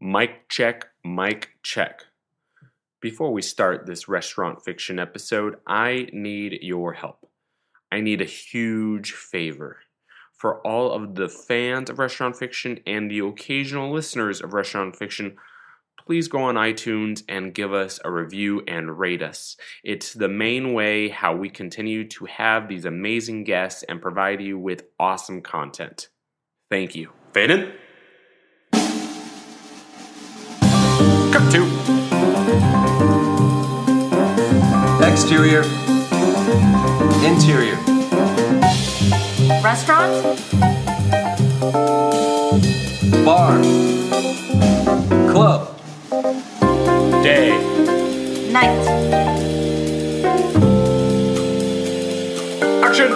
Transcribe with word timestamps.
Mic 0.00 0.48
check, 0.48 0.86
mic 1.04 1.50
check. 1.64 2.04
Before 3.00 3.32
we 3.32 3.42
start 3.42 3.84
this 3.84 4.08
restaurant 4.08 4.64
fiction 4.64 5.00
episode, 5.00 5.56
I 5.66 6.08
need 6.12 6.60
your 6.62 6.92
help. 6.92 7.28
I 7.90 8.00
need 8.00 8.20
a 8.20 8.26
huge 8.26 9.12
favor. 9.12 9.78
For 10.32 10.64
all 10.64 10.92
of 10.92 11.16
the 11.16 11.28
fans 11.28 11.90
of 11.90 11.98
restaurant 11.98 12.36
fiction 12.36 12.78
and 12.86 13.10
the 13.10 13.18
occasional 13.18 13.90
listeners 13.90 14.40
of 14.40 14.52
restaurant 14.52 14.94
fiction, 14.94 15.36
please 16.06 16.28
go 16.28 16.42
on 16.42 16.54
iTunes 16.54 17.24
and 17.28 17.52
give 17.52 17.72
us 17.72 17.98
a 18.04 18.10
review 18.10 18.62
and 18.68 19.00
rate 19.00 19.20
us. 19.20 19.56
It's 19.82 20.12
the 20.12 20.28
main 20.28 20.74
way 20.74 21.08
how 21.08 21.34
we 21.34 21.50
continue 21.50 22.06
to 22.10 22.26
have 22.26 22.68
these 22.68 22.84
amazing 22.84 23.42
guests 23.42 23.82
and 23.88 24.00
provide 24.00 24.40
you 24.40 24.60
with 24.60 24.84
awesome 25.00 25.42
content. 25.42 26.08
Thank 26.70 26.94
you. 26.94 27.10
Fade 27.32 27.74
Cut 31.30 31.52
to. 31.52 31.62
Exterior. 35.06 35.62
Interior. 37.22 37.76
Restaurant? 39.62 40.24
Bar. 43.24 43.60
Club. 45.30 45.78
Day. 47.22 47.50
Night. 48.50 48.78
Action! 52.82 53.12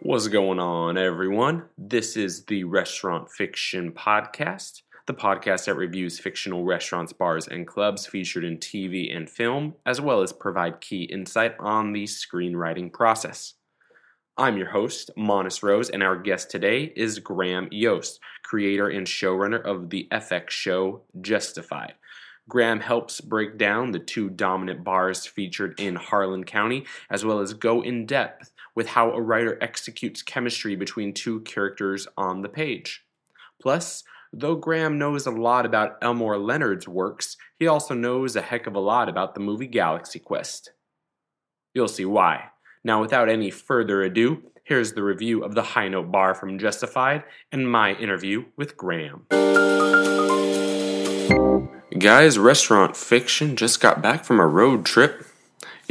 What's 0.00 0.28
going 0.28 0.58
on, 0.58 0.98
everyone? 0.98 1.64
This 1.78 2.18
is 2.18 2.44
the 2.44 2.64
Restaurant 2.64 3.30
Fiction 3.30 3.92
Podcast, 3.92 4.81
the 5.06 5.14
podcast 5.14 5.64
that 5.64 5.74
reviews 5.74 6.20
fictional 6.20 6.64
restaurants, 6.64 7.12
bars, 7.12 7.48
and 7.48 7.66
clubs 7.66 8.06
featured 8.06 8.44
in 8.44 8.58
TV 8.58 9.14
and 9.14 9.28
film, 9.28 9.74
as 9.84 10.00
well 10.00 10.22
as 10.22 10.32
provide 10.32 10.80
key 10.80 11.02
insight 11.04 11.54
on 11.58 11.92
the 11.92 12.04
screenwriting 12.04 12.92
process. 12.92 13.54
I'm 14.38 14.56
your 14.56 14.70
host, 14.70 15.10
Monis 15.18 15.62
Rose, 15.62 15.90
and 15.90 16.02
our 16.02 16.16
guest 16.16 16.50
today 16.50 16.92
is 16.96 17.18
Graham 17.18 17.68
Yost, 17.70 18.20
creator 18.42 18.88
and 18.88 19.06
showrunner 19.06 19.62
of 19.62 19.90
the 19.90 20.08
FX 20.10 20.50
show 20.50 21.02
Justified. 21.20 21.94
Graham 22.48 22.80
helps 22.80 23.20
break 23.20 23.58
down 23.58 23.92
the 23.92 23.98
two 23.98 24.30
dominant 24.30 24.84
bars 24.84 25.26
featured 25.26 25.78
in 25.78 25.96
Harlan 25.96 26.44
County, 26.44 26.84
as 27.10 27.24
well 27.24 27.40
as 27.40 27.54
go 27.54 27.82
in 27.82 28.06
depth 28.06 28.52
with 28.74 28.88
how 28.88 29.10
a 29.10 29.20
writer 29.20 29.58
executes 29.60 30.22
chemistry 30.22 30.76
between 30.76 31.12
two 31.12 31.40
characters 31.40 32.08
on 32.16 32.42
the 32.42 32.48
page. 32.48 33.04
Plus, 33.60 34.02
though 34.32 34.54
Graham 34.54 34.98
knows 34.98 35.26
a 35.26 35.30
lot 35.30 35.66
about 35.66 35.98
Elmore 36.00 36.38
Leonard's 36.38 36.88
works, 36.88 37.36
he 37.58 37.66
also 37.66 37.94
knows 37.94 38.34
a 38.34 38.42
heck 38.42 38.66
of 38.66 38.74
a 38.74 38.80
lot 38.80 39.08
about 39.08 39.34
the 39.34 39.40
movie 39.40 39.66
Galaxy 39.66 40.18
Quest. 40.18 40.72
You'll 41.74 41.88
see 41.88 42.04
why. 42.04 42.44
Now, 42.84 43.00
without 43.00 43.28
any 43.28 43.50
further 43.50 44.02
ado, 44.02 44.42
here's 44.64 44.92
the 44.92 45.02
review 45.02 45.44
of 45.44 45.54
the 45.54 45.62
High 45.62 45.88
Note 45.88 46.10
Bar 46.10 46.34
from 46.34 46.58
Justified 46.58 47.24
and 47.50 47.70
my 47.70 47.94
interview 47.94 48.44
with 48.56 48.76
Graham. 48.76 49.26
Guys, 51.98 52.38
Restaurant 52.38 52.96
Fiction 52.96 53.54
just 53.54 53.80
got 53.80 54.02
back 54.02 54.24
from 54.24 54.40
a 54.40 54.46
road 54.46 54.84
trip. 54.84 55.26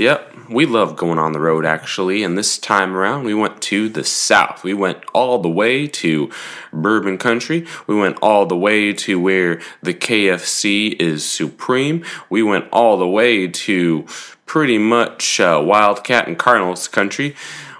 Yep, 0.01 0.49
we 0.49 0.65
love 0.65 0.95
going 0.95 1.19
on 1.19 1.31
the 1.31 1.39
road 1.39 1.63
actually, 1.63 2.23
and 2.23 2.35
this 2.35 2.57
time 2.57 2.95
around 2.95 3.23
we 3.23 3.35
went 3.35 3.61
to 3.61 3.87
the 3.87 4.03
south. 4.03 4.63
We 4.63 4.73
went 4.73 4.97
all 5.13 5.37
the 5.37 5.47
way 5.47 5.85
to 5.85 6.31
Bourbon 6.73 7.19
Country. 7.19 7.67
We 7.85 7.93
went 7.93 8.17
all 8.19 8.47
the 8.47 8.57
way 8.57 8.93
to 8.93 9.19
where 9.19 9.61
the 9.83 9.93
KFC 9.93 10.99
is 10.99 11.23
supreme. 11.23 12.03
We 12.31 12.41
went 12.41 12.67
all 12.71 12.97
the 12.97 13.07
way 13.07 13.47
to 13.47 14.07
pretty 14.47 14.79
much 14.79 15.39
uh, 15.39 15.61
Wildcat 15.63 16.27
and 16.27 16.35
Cardinals 16.35 16.87
country. 16.87 17.35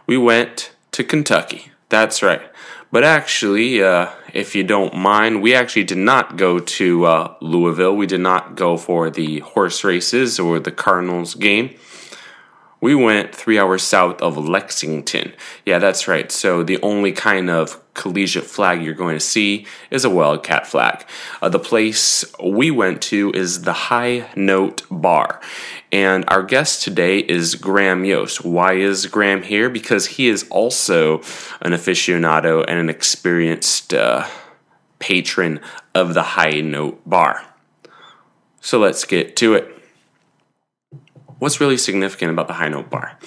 We 0.05 0.19
went 0.19 0.73
to 0.91 1.03
Kentucky. 1.03 1.71
That's 1.89 2.21
right. 2.21 2.43
But 2.91 3.03
actually, 3.03 3.81
uh, 3.81 4.11
if 4.31 4.55
you 4.55 4.63
don't 4.63 4.95
mind, 4.95 5.41
we 5.41 5.55
actually 5.55 5.85
did 5.85 5.97
not 5.97 6.37
go 6.37 6.59
to 6.59 7.05
uh, 7.05 7.35
Louisville. 7.41 7.95
We 7.95 8.05
did 8.05 8.19
not 8.19 8.55
go 8.55 8.77
for 8.77 9.09
the 9.09 9.39
horse 9.39 9.83
races 9.83 10.39
or 10.39 10.59
the 10.59 10.71
Cardinals 10.71 11.33
game. 11.33 11.73
We 12.81 12.95
went 12.95 13.35
three 13.35 13.59
hours 13.59 13.83
south 13.83 14.21
of 14.23 14.37
Lexington. 14.37 15.33
Yeah, 15.67 15.77
that's 15.77 16.07
right. 16.07 16.31
So 16.31 16.63
the 16.63 16.81
only 16.81 17.11
kind 17.11 17.49
of 17.49 17.79
collegiate 17.93 18.45
flag 18.45 18.81
you're 18.81 18.95
going 18.95 19.15
to 19.15 19.19
see 19.19 19.67
is 19.91 20.03
a 20.03 20.09
Wildcat 20.09 20.65
flag. 20.65 21.05
Uh, 21.41 21.49
the 21.49 21.59
place 21.59 22.25
we 22.43 22.71
went 22.71 23.01
to 23.03 23.31
is 23.33 23.61
the 23.61 23.73
High 23.73 24.29
Note 24.35 24.81
Bar. 24.89 25.41
And 25.91 26.25
our 26.27 26.41
guest 26.41 26.81
today 26.81 27.19
is 27.19 27.53
Graham 27.53 28.03
Yost. 28.03 28.43
Why 28.43 28.73
is 28.73 29.05
Graham 29.05 29.43
here? 29.43 29.69
Because 29.69 30.07
he 30.07 30.27
is 30.27 30.47
also 30.49 31.19
an 31.61 31.73
aficionado 31.73 32.65
and 32.67 32.79
an 32.79 32.89
experienced 32.89 33.93
uh, 33.93 34.27
patron 34.97 35.59
of 35.93 36.15
the 36.15 36.23
High 36.23 36.61
Note 36.61 36.99
Bar. 37.07 37.45
So 38.59 38.79
let's 38.79 39.05
get 39.05 39.35
to 39.37 39.53
it. 39.53 39.80
What's 41.41 41.59
really 41.59 41.78
significant 41.78 42.29
about 42.29 42.46
the 42.46 42.53
High 42.53 42.68
Note 42.68 42.91
Bar? 42.91 43.18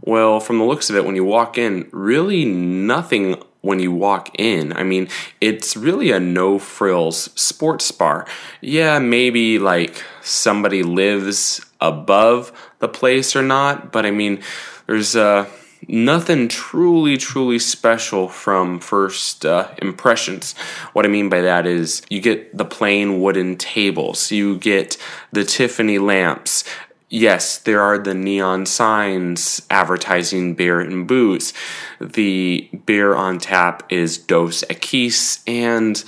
Well, 0.00 0.40
from 0.40 0.56
the 0.56 0.64
looks 0.64 0.88
of 0.88 0.96
it, 0.96 1.04
when 1.04 1.16
you 1.16 1.24
walk 1.24 1.58
in, 1.58 1.86
really 1.92 2.46
nothing 2.46 3.42
when 3.60 3.78
you 3.78 3.92
walk 3.92 4.30
in. 4.38 4.72
I 4.72 4.84
mean, 4.84 5.08
it's 5.42 5.76
really 5.76 6.10
a 6.10 6.18
no 6.18 6.58
frills 6.58 7.28
sports 7.38 7.90
bar. 7.92 8.26
Yeah, 8.62 8.98
maybe 9.00 9.58
like 9.58 10.02
somebody 10.22 10.82
lives 10.82 11.60
above 11.78 12.52
the 12.78 12.88
place 12.88 13.36
or 13.36 13.42
not, 13.42 13.92
but 13.92 14.06
I 14.06 14.12
mean, 14.12 14.40
there's 14.86 15.14
uh, 15.14 15.46
nothing 15.86 16.48
truly, 16.48 17.18
truly 17.18 17.58
special 17.58 18.28
from 18.28 18.80
first 18.80 19.44
uh, 19.44 19.68
impressions. 19.76 20.54
What 20.94 21.04
I 21.04 21.08
mean 21.08 21.28
by 21.28 21.42
that 21.42 21.66
is 21.66 22.00
you 22.08 22.22
get 22.22 22.56
the 22.56 22.64
plain 22.64 23.20
wooden 23.20 23.56
tables, 23.56 24.32
you 24.32 24.56
get 24.56 24.96
the 25.32 25.44
Tiffany 25.44 25.98
lamps, 25.98 26.64
Yes, 27.10 27.56
there 27.56 27.80
are 27.80 27.98
the 27.98 28.14
neon 28.14 28.66
signs 28.66 29.62
advertising 29.70 30.54
beer 30.54 30.80
and 30.80 31.06
booze. 31.06 31.54
The 32.00 32.68
beer 32.84 33.14
on 33.14 33.38
tap 33.38 33.90
is 33.90 34.18
Dos 34.18 34.62
Equis, 34.68 35.42
and 35.46 36.04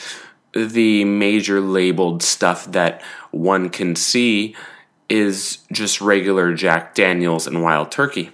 the 0.52 1.04
major 1.04 1.60
labeled 1.60 2.22
stuff 2.22 2.66
that 2.72 3.02
one 3.30 3.70
can 3.70 3.96
see 3.96 4.54
is 5.08 5.58
just 5.72 6.02
regular 6.02 6.54
Jack 6.54 6.94
Daniels 6.94 7.46
and 7.46 7.62
Wild 7.62 7.90
Turkey. 7.90 8.30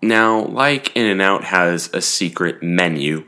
Now, 0.00 0.44
like 0.44 0.96
In 0.96 1.06
N 1.06 1.20
Out 1.20 1.44
has 1.44 1.90
a 1.92 2.00
secret 2.00 2.62
menu, 2.62 3.26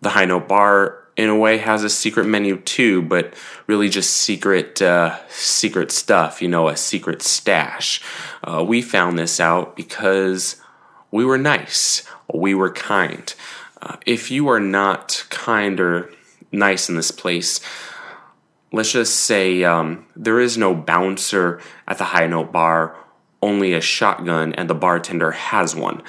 the 0.00 0.10
High 0.10 0.24
Note 0.24 0.48
Bar 0.48 0.99
in 1.16 1.28
a 1.28 1.36
way 1.36 1.58
has 1.58 1.84
a 1.84 1.90
secret 1.90 2.26
menu 2.26 2.58
too, 2.58 3.02
but 3.02 3.34
really 3.66 3.88
just 3.88 4.10
secret 4.10 4.80
uh, 4.80 5.18
secret 5.28 5.90
stuff. 5.90 6.40
You 6.40 6.48
know, 6.48 6.68
a 6.68 6.76
secret 6.76 7.22
stash. 7.22 8.02
Uh, 8.42 8.64
we 8.66 8.82
found 8.82 9.18
this 9.18 9.40
out 9.40 9.76
because 9.76 10.56
we 11.10 11.24
were 11.24 11.38
nice. 11.38 12.04
We 12.32 12.54
were 12.54 12.72
kind. 12.72 13.32
Uh, 13.82 13.96
if 14.06 14.30
you 14.30 14.48
are 14.48 14.60
not 14.60 15.26
kind 15.30 15.80
or 15.80 16.10
nice 16.52 16.88
in 16.88 16.96
this 16.96 17.10
place, 17.10 17.60
let's 18.72 18.92
just 18.92 19.16
say 19.16 19.64
um, 19.64 20.06
there 20.14 20.40
is 20.40 20.56
no 20.56 20.74
bouncer 20.74 21.60
at 21.88 21.98
the 21.98 22.04
high 22.04 22.26
note 22.26 22.52
bar, 22.52 22.96
only 23.42 23.72
a 23.72 23.80
shotgun, 23.80 24.54
and 24.54 24.68
the 24.68 24.74
bartender 24.74 25.32
has 25.32 25.74
one. 25.74 26.02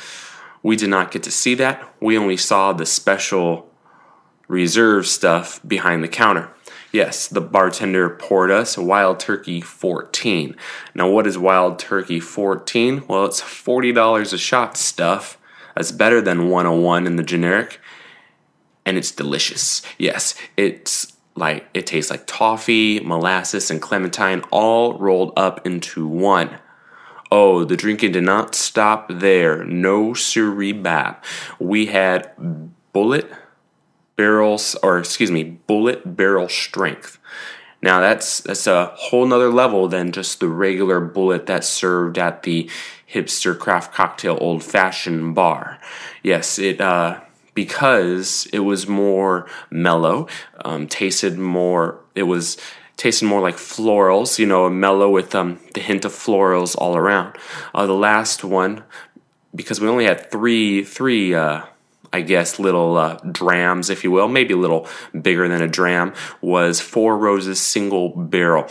We 0.64 0.76
did 0.76 0.90
not 0.90 1.12
get 1.12 1.24
to 1.24 1.32
see 1.32 1.56
that. 1.56 1.96
We 2.00 2.18
only 2.18 2.38
saw 2.38 2.74
the 2.74 2.86
special 2.86 3.71
reserve 4.52 5.08
stuff 5.08 5.62
behind 5.66 6.04
the 6.04 6.10
counter. 6.10 6.50
Yes, 6.92 7.30
the 7.30 7.40
bartender 7.40 8.10
poured 8.10 8.52
us 8.52 8.78
Wild 8.78 9.18
Turkey 9.18 9.62
14. 9.62 10.58
Now, 10.94 11.10
what 11.10 11.26
is 11.26 11.38
Wild 11.38 11.80
Turkey 11.80 12.20
14? 12.20 13.06
Well, 13.08 13.24
it's 13.26 13.42
$40 13.42 14.34
a 14.34 14.38
shot 14.38 14.76
stuff. 14.76 15.38
That's 15.74 15.94
better 15.94 16.20
than 16.22 16.50
101 16.50 17.08
in 17.08 17.16
the 17.16 17.24
generic. 17.24 17.80
And 18.86 18.98
it's 18.98 19.12
delicious. 19.12 19.82
Yes, 19.98 20.36
it's 20.58 21.16
like 21.34 21.70
it 21.74 21.88
tastes 21.88 22.12
like 22.12 22.28
toffee, 22.28 23.00
molasses, 23.00 23.72
and 23.72 23.82
clementine 23.82 24.42
all 24.52 25.00
rolled 25.00 25.32
up 25.38 25.66
into 25.66 26.06
one. 26.06 26.60
Oh, 27.32 27.64
the 27.64 27.78
drinking 27.78 28.12
did 28.12 28.26
not 28.26 28.54
stop 28.54 29.08
there. 29.10 29.64
No 29.64 30.14
siree 30.14 30.74
bap. 30.74 31.24
We 31.58 31.86
had 31.86 32.36
Bulleit 32.94 33.34
barrels 34.22 34.76
or 34.84 35.00
excuse 35.00 35.32
me 35.32 35.58
Bulleit 35.68 36.02
barrel 36.06 36.50
strength 36.50 37.18
now 37.82 38.00
that's 38.00 38.42
that's 38.42 38.68
a 38.68 38.86
whole 38.96 39.26
nother 39.26 39.50
level 39.50 39.88
than 39.88 40.12
just 40.12 40.40
the 40.40 40.48
regular 40.48 41.00
Bulleit 41.02 41.46
that's 41.46 41.68
served 41.68 42.18
at 42.18 42.44
the 42.44 42.70
hipster 43.14 43.58
craft 43.58 43.94
cocktail 43.94 44.38
old 44.40 44.64
fashioned 44.64 45.36
bar 45.36 45.80
yes 46.24 46.60
it 46.60 46.80
uh, 46.80 47.20
because 47.54 48.48
it 48.54 48.60
was 48.60 48.88
more 48.88 49.48
mellow, 49.70 50.28
um, 50.64 50.88
tasted 50.88 51.38
more. 51.38 52.00
It 52.16 52.24
was 52.24 52.58
tasted 52.98 53.26
more 53.26 53.42
like 53.42 53.56
florals, 53.56 54.40
you 54.40 54.46
know, 54.46 54.70
mellow 54.70 55.10
with 55.10 55.34
um, 55.36 55.60
the 55.74 55.82
hint 55.82 56.06
of 56.06 56.12
florals 56.12 56.76
all 56.78 56.96
around. 56.96 57.36
Uh, 57.74 57.86
the 57.86 57.94
last 57.94 58.44
one, 58.44 58.84
because 59.54 59.82
we 59.82 59.88
only 59.88 60.06
had 60.06 60.32
three 60.32 60.84
three. 60.84 61.34
Uh, 61.34 61.64
I 62.14 62.22
guess 62.22 62.60
little 62.60 62.98
uh, 62.98 63.18
drams, 63.32 63.90
if 63.90 64.04
you 64.04 64.12
will, 64.12 64.28
maybe 64.28 64.54
a 64.54 64.58
little 64.58 64.88
bigger 65.20 65.48
than 65.48 65.62
a 65.62 65.68
dram, 65.68 66.14
was 66.42 66.82
Four 66.82 67.18
Roses 67.18 67.60
single 67.60 68.10
barrel. 68.10 68.68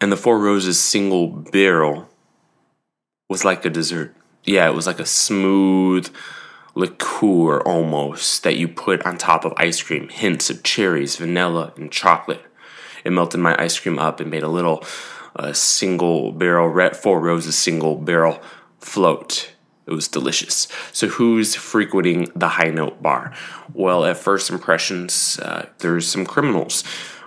And 0.00 0.12
the 0.12 0.16
Four 0.16 0.38
Roses 0.38 0.78
single 0.78 1.28
barrel 1.28 2.08
was 3.28 3.44
like 3.44 3.64
a 3.64 3.70
dessert. 3.70 4.14
Yeah, 4.44 4.68
it 4.68 4.74
was 4.74 4.86
like 4.86 5.00
a 5.00 5.06
smooth 5.06 6.14
liqueur 6.74 7.60
almost 7.60 8.42
that 8.42 8.56
you 8.56 8.68
put 8.68 9.04
on 9.06 9.16
top 9.16 9.44
of 9.44 9.52
ice 9.56 9.82
cream, 9.82 10.08
hints 10.08 10.50
of 10.50 10.62
cherries, 10.62 11.16
vanilla, 11.16 11.72
and 11.76 11.92
chocolate. 11.92 12.42
It 13.04 13.10
melted 13.10 13.40
my 13.40 13.56
ice 13.58 13.78
cream 13.78 13.98
up 13.98 14.20
and 14.20 14.30
made 14.30 14.42
a 14.42 14.48
little 14.48 14.84
uh, 15.36 15.52
single 15.52 16.32
barrel, 16.32 16.90
Four 16.94 17.20
Roses 17.20 17.56
single 17.56 17.96
barrel 17.96 18.40
float. 18.80 19.51
It 19.86 19.90
was 19.90 20.06
delicious. 20.06 20.68
So, 20.92 21.08
who's 21.08 21.54
frequenting 21.54 22.30
the 22.36 22.48
high 22.48 22.70
note 22.70 23.02
bar? 23.02 23.32
Well, 23.74 24.04
at 24.04 24.16
first 24.16 24.50
impressions, 24.50 25.38
uh, 25.40 25.66
there's 25.78 26.06
some 26.06 26.24
criminals 26.24 26.84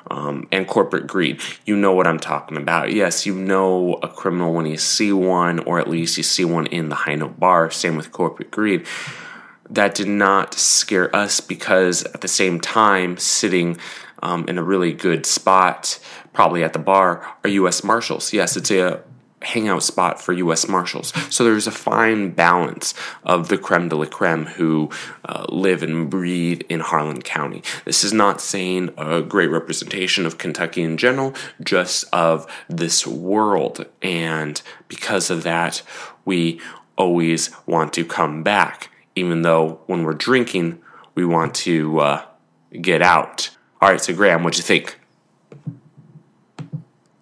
um, 0.09 0.47
and 0.51 0.67
corporate 0.67 1.07
greed. 1.07 1.41
You 1.65 1.75
know 1.75 1.93
what 1.93 2.07
I'm 2.07 2.19
talking 2.19 2.57
about. 2.57 2.93
Yes, 2.93 3.25
you 3.25 3.35
know 3.35 3.95
a 4.03 4.07
criminal 4.07 4.53
when 4.53 4.65
you 4.65 4.77
see 4.77 5.11
one, 5.11 5.59
or 5.59 5.79
at 5.79 5.89
least 5.89 6.17
you 6.17 6.23
see 6.23 6.45
one 6.45 6.67
in 6.67 6.89
the 6.89 6.95
high 6.95 7.15
note 7.15 7.39
bar. 7.39 7.71
Same 7.71 7.95
with 7.95 8.11
corporate 8.11 8.51
greed. 8.51 8.85
That 9.69 9.95
did 9.95 10.07
not 10.07 10.53
scare 10.53 11.13
us 11.15 11.41
because 11.41 12.03
at 12.03 12.21
the 12.21 12.27
same 12.27 12.59
time, 12.61 13.17
sitting 13.17 13.77
um, 14.21 14.45
in 14.47 14.57
a 14.57 14.63
really 14.63 14.93
good 14.93 15.25
spot, 15.25 15.99
probably 16.33 16.63
at 16.63 16.73
the 16.73 16.79
bar, 16.79 17.25
are 17.43 17.49
U.S. 17.49 17.83
Marshals. 17.83 18.31
Yes, 18.31 18.55
it's 18.55 18.71
a 18.71 19.01
hangout 19.45 19.83
spot 19.83 20.21
for 20.21 20.33
U.S. 20.33 20.67
Marshals. 20.67 21.13
So 21.29 21.43
there's 21.43 21.67
a 21.67 21.71
fine 21.71 22.31
balance 22.31 22.93
of 23.23 23.49
the 23.49 23.57
creme 23.57 23.89
de 23.89 23.95
la 23.95 24.05
creme 24.05 24.45
who 24.45 24.89
uh, 25.25 25.45
live 25.49 25.83
and 25.83 26.09
breathe 26.09 26.61
in 26.69 26.79
Harlan 26.79 27.21
County. 27.21 27.63
This 27.85 28.03
is 28.03 28.11
not 28.13 28.41
saying 28.41 28.93
a 28.97 29.21
great 29.21 29.49
representation 29.49 30.25
of 30.25 30.37
Kentucky 30.37 30.81
in 30.81 30.97
general, 30.97 31.33
just 31.61 32.05
of 32.11 32.45
this 32.67 33.05
world. 33.05 33.85
And 34.01 34.61
because 34.87 35.29
of 35.29 35.43
that, 35.43 35.81
we 36.25 36.59
always 36.97 37.51
want 37.65 37.93
to 37.93 38.05
come 38.05 38.43
back, 38.43 38.89
even 39.15 39.41
though 39.41 39.81
when 39.85 40.03
we're 40.03 40.13
drinking, 40.13 40.81
we 41.13 41.25
want 41.25 41.53
to 41.55 41.99
uh, 41.99 42.25
get 42.81 43.01
out. 43.01 43.49
All 43.81 43.89
right, 43.89 44.01
so 44.01 44.13
Graham, 44.13 44.43
what'd 44.43 44.57
you 44.57 44.63
think? 44.63 44.99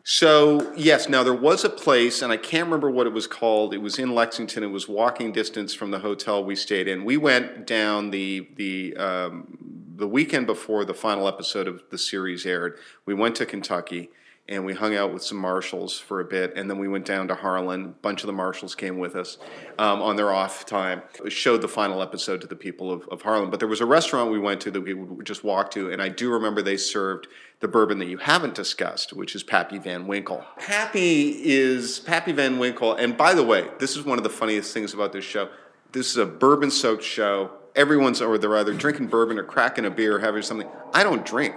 So 0.04 0.74
yes, 0.76 1.08
now 1.08 1.24
there 1.24 1.34
was 1.34 1.64
a 1.64 1.70
place, 1.70 2.22
and 2.22 2.32
I 2.32 2.38
can't 2.38 2.66
remember 2.66 2.92
what 2.92 3.08
it 3.08 3.14
was 3.14 3.26
called. 3.26 3.74
It 3.74 3.78
was 3.78 3.98
in 3.98 4.14
Lexington. 4.14 4.62
It 4.62 4.68
was 4.68 4.88
walking 4.88 5.32
distance 5.32 5.74
from 5.74 5.92
the 5.92 6.00
hotel 6.00 6.44
we 6.44 6.58
stayed 6.58 6.90
in. 6.90 7.06
We 7.06 7.16
went 7.16 7.66
down 7.66 8.12
the 8.12 8.50
the 8.58 8.98
um, 8.98 9.58
the 9.96 10.08
weekend 10.08 10.46
before 10.46 10.84
the 10.84 10.94
final 10.94 11.28
episode 11.28 11.70
of 11.70 11.84
the 11.90 11.98
series 11.98 12.46
aired. 12.46 12.78
We 13.06 13.14
went 13.14 13.36
to 13.38 13.46
Kentucky 13.46 14.10
and 14.54 14.66
we 14.66 14.74
hung 14.74 14.96
out 14.96 15.14
with 15.14 15.24
some 15.24 15.38
marshals 15.38 16.00
for 16.00 16.20
a 16.20 16.26
bit, 16.26 16.54
and 16.56 16.70
then 16.70 16.78
we 16.78 16.88
went 16.88 17.06
down 17.06 17.28
to 17.28 17.36
Harlan. 17.36 17.86
A 17.86 17.88
bunch 17.88 18.24
of 18.24 18.28
the 18.28 18.34
marshals 18.34 18.76
came 18.76 18.98
with 18.98 19.16
us 19.16 19.38
um, 19.80 20.02
on 20.02 20.16
their 20.16 20.32
off 20.32 20.66
time. 20.66 21.02
Showed 21.28 21.62
the 21.62 21.68
final 21.68 22.02
episode 22.02 22.42
to 22.42 22.48
the 22.48 22.56
people 22.56 22.92
of, 22.92 23.08
of 23.10 23.22
Harlan. 23.22 23.50
But 23.50 23.60
there 23.60 23.68
was 23.68 23.82
a 23.82 23.86
restaurant 23.86 24.32
we 24.32 24.40
went 24.40 24.62
to 24.62 24.72
that 24.72 24.82
we 24.82 24.94
would 24.94 25.26
just 25.26 25.44
walk 25.44 25.72
to, 25.72 25.92
and 25.92 26.02
I 26.02 26.10
do 26.10 26.32
remember 26.32 26.62
they 26.62 26.78
served 26.78 27.28
the 27.60 27.68
bourbon 27.68 28.00
that 28.00 28.08
you 28.08 28.18
haven't 28.18 28.56
discussed, 28.56 29.14
which 29.14 29.36
is 29.36 29.44
Pappy 29.44 29.78
Van 29.80 30.08
Winkle. 30.08 30.44
Pappy 30.58 31.30
is 31.44 32.00
Pappy 32.00 32.32
Van 32.32 32.60
Winkle, 32.60 32.96
and 32.96 33.18
by 33.18 33.34
the 33.34 33.44
way, 33.44 33.68
this 33.80 33.96
is 33.96 34.04
one 34.04 34.18
of 34.18 34.24
the 34.24 34.30
funniest 34.30 34.74
things 34.74 34.94
about 34.94 35.14
this 35.14 35.26
show. 35.26 35.50
This 35.92 36.10
is 36.10 36.18
a 36.18 36.26
bourbon-soaked 36.26 37.04
show. 37.04 37.52
Everyone's 37.76 38.22
or 38.22 38.38
they're 38.38 38.56
either 38.58 38.74
drinking 38.74 39.08
bourbon 39.08 39.40
or 39.40 39.44
cracking 39.44 39.86
a 39.86 39.90
beer 39.90 40.18
or 40.18 40.20
having 40.20 40.44
something. 40.44 40.68
I 40.94 41.04
don't 41.04 41.26
drink. 41.26 41.56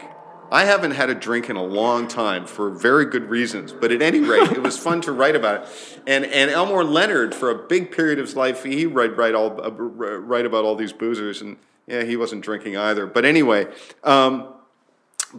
I 0.51 0.65
haven't 0.65 0.93
had 0.93 1.11
a 1.11 1.15
drink 1.15 1.51
in 1.51 1.57
a 1.57 1.63
long 1.63 2.07
time 2.07 2.47
for 2.47 2.71
very 2.71 3.07
good 3.07 3.29
reasons, 3.29 3.73
but 3.73 3.91
at 3.91 4.01
any 4.01 4.21
rate, 4.21 4.53
it 4.53 4.63
was 4.63 4.79
fun 4.79 5.01
to 5.03 5.13
write 5.13 5.35
about 5.35 5.63
it. 5.63 6.01
And 6.07 6.25
and 6.25 6.51
Elmore 6.51 6.85
Leonard, 6.85 7.35
for 7.35 7.51
a 7.51 7.67
big 7.67 7.91
period 7.91 8.19
of 8.19 8.27
his 8.27 8.37
life, 8.37 8.63
he 8.63 8.87
write 8.87 9.17
write 9.17 9.35
all 9.35 9.61
uh, 9.61 9.71
write 9.71 10.47
about 10.47 10.65
all 10.65 10.77
these 10.77 10.93
boozers, 10.93 11.41
and 11.41 11.57
yeah, 11.87 12.05
he 12.05 12.17
wasn't 12.17 12.43
drinking 12.43 12.77
either. 12.77 13.07
But 13.07 13.25
anyway, 13.25 13.67
um, 14.05 14.55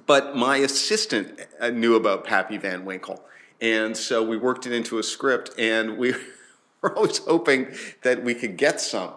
but 0.06 0.36
my 0.36 0.58
assistant 0.58 1.40
uh, 1.60 1.70
knew 1.70 1.96
about 1.96 2.26
Pappy 2.26 2.58
Van 2.58 2.84
Winkle, 2.84 3.24
and 3.62 3.96
so 3.96 4.24
we 4.24 4.38
worked 4.38 4.66
it 4.66 4.74
into 4.74 5.00
a 5.00 5.04
script, 5.04 5.52
and 5.58 5.98
we 5.98 6.14
were 6.82 6.96
always 6.96 7.20
hoping 7.20 7.68
that 8.04 8.24
we 8.24 8.34
could 8.34 8.58
get 8.58 8.82
some. 8.82 9.14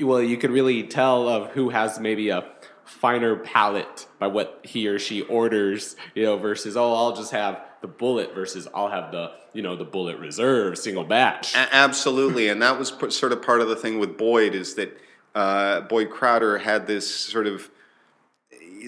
Well, 0.00 0.20
you 0.20 0.36
could 0.36 0.50
really 0.50 0.82
tell 0.82 1.28
of 1.28 1.50
who 1.50 1.70
has 1.70 2.00
maybe 2.00 2.30
a 2.30 2.44
finer 2.88 3.36
palate 3.36 4.06
by 4.18 4.26
what 4.26 4.60
he 4.64 4.88
or 4.88 4.98
she 4.98 5.22
orders, 5.22 5.96
you 6.14 6.24
know, 6.24 6.36
versus 6.36 6.76
oh, 6.76 6.94
I'll 6.94 7.14
just 7.14 7.32
have 7.32 7.60
the 7.80 7.88
Bulleit 7.88 8.34
versus 8.34 8.66
I'll 8.74 8.90
have 8.90 9.12
the 9.12 9.32
you 9.52 9.62
know 9.62 9.76
the 9.76 9.86
Bulleit 9.86 10.20
reserve 10.20 10.78
single 10.78 11.04
batch. 11.04 11.54
A- 11.54 11.74
absolutely, 11.74 12.48
and 12.48 12.60
that 12.62 12.78
was 12.78 12.92
sort 13.10 13.32
of 13.32 13.42
part 13.42 13.60
of 13.60 13.68
the 13.68 13.76
thing 13.76 13.98
with 13.98 14.16
Boyd 14.16 14.54
is 14.54 14.74
that 14.74 14.98
uh, 15.34 15.82
Boyd 15.82 16.10
Crowder 16.10 16.58
had 16.58 16.86
this 16.86 17.08
sort 17.08 17.46
of 17.46 17.70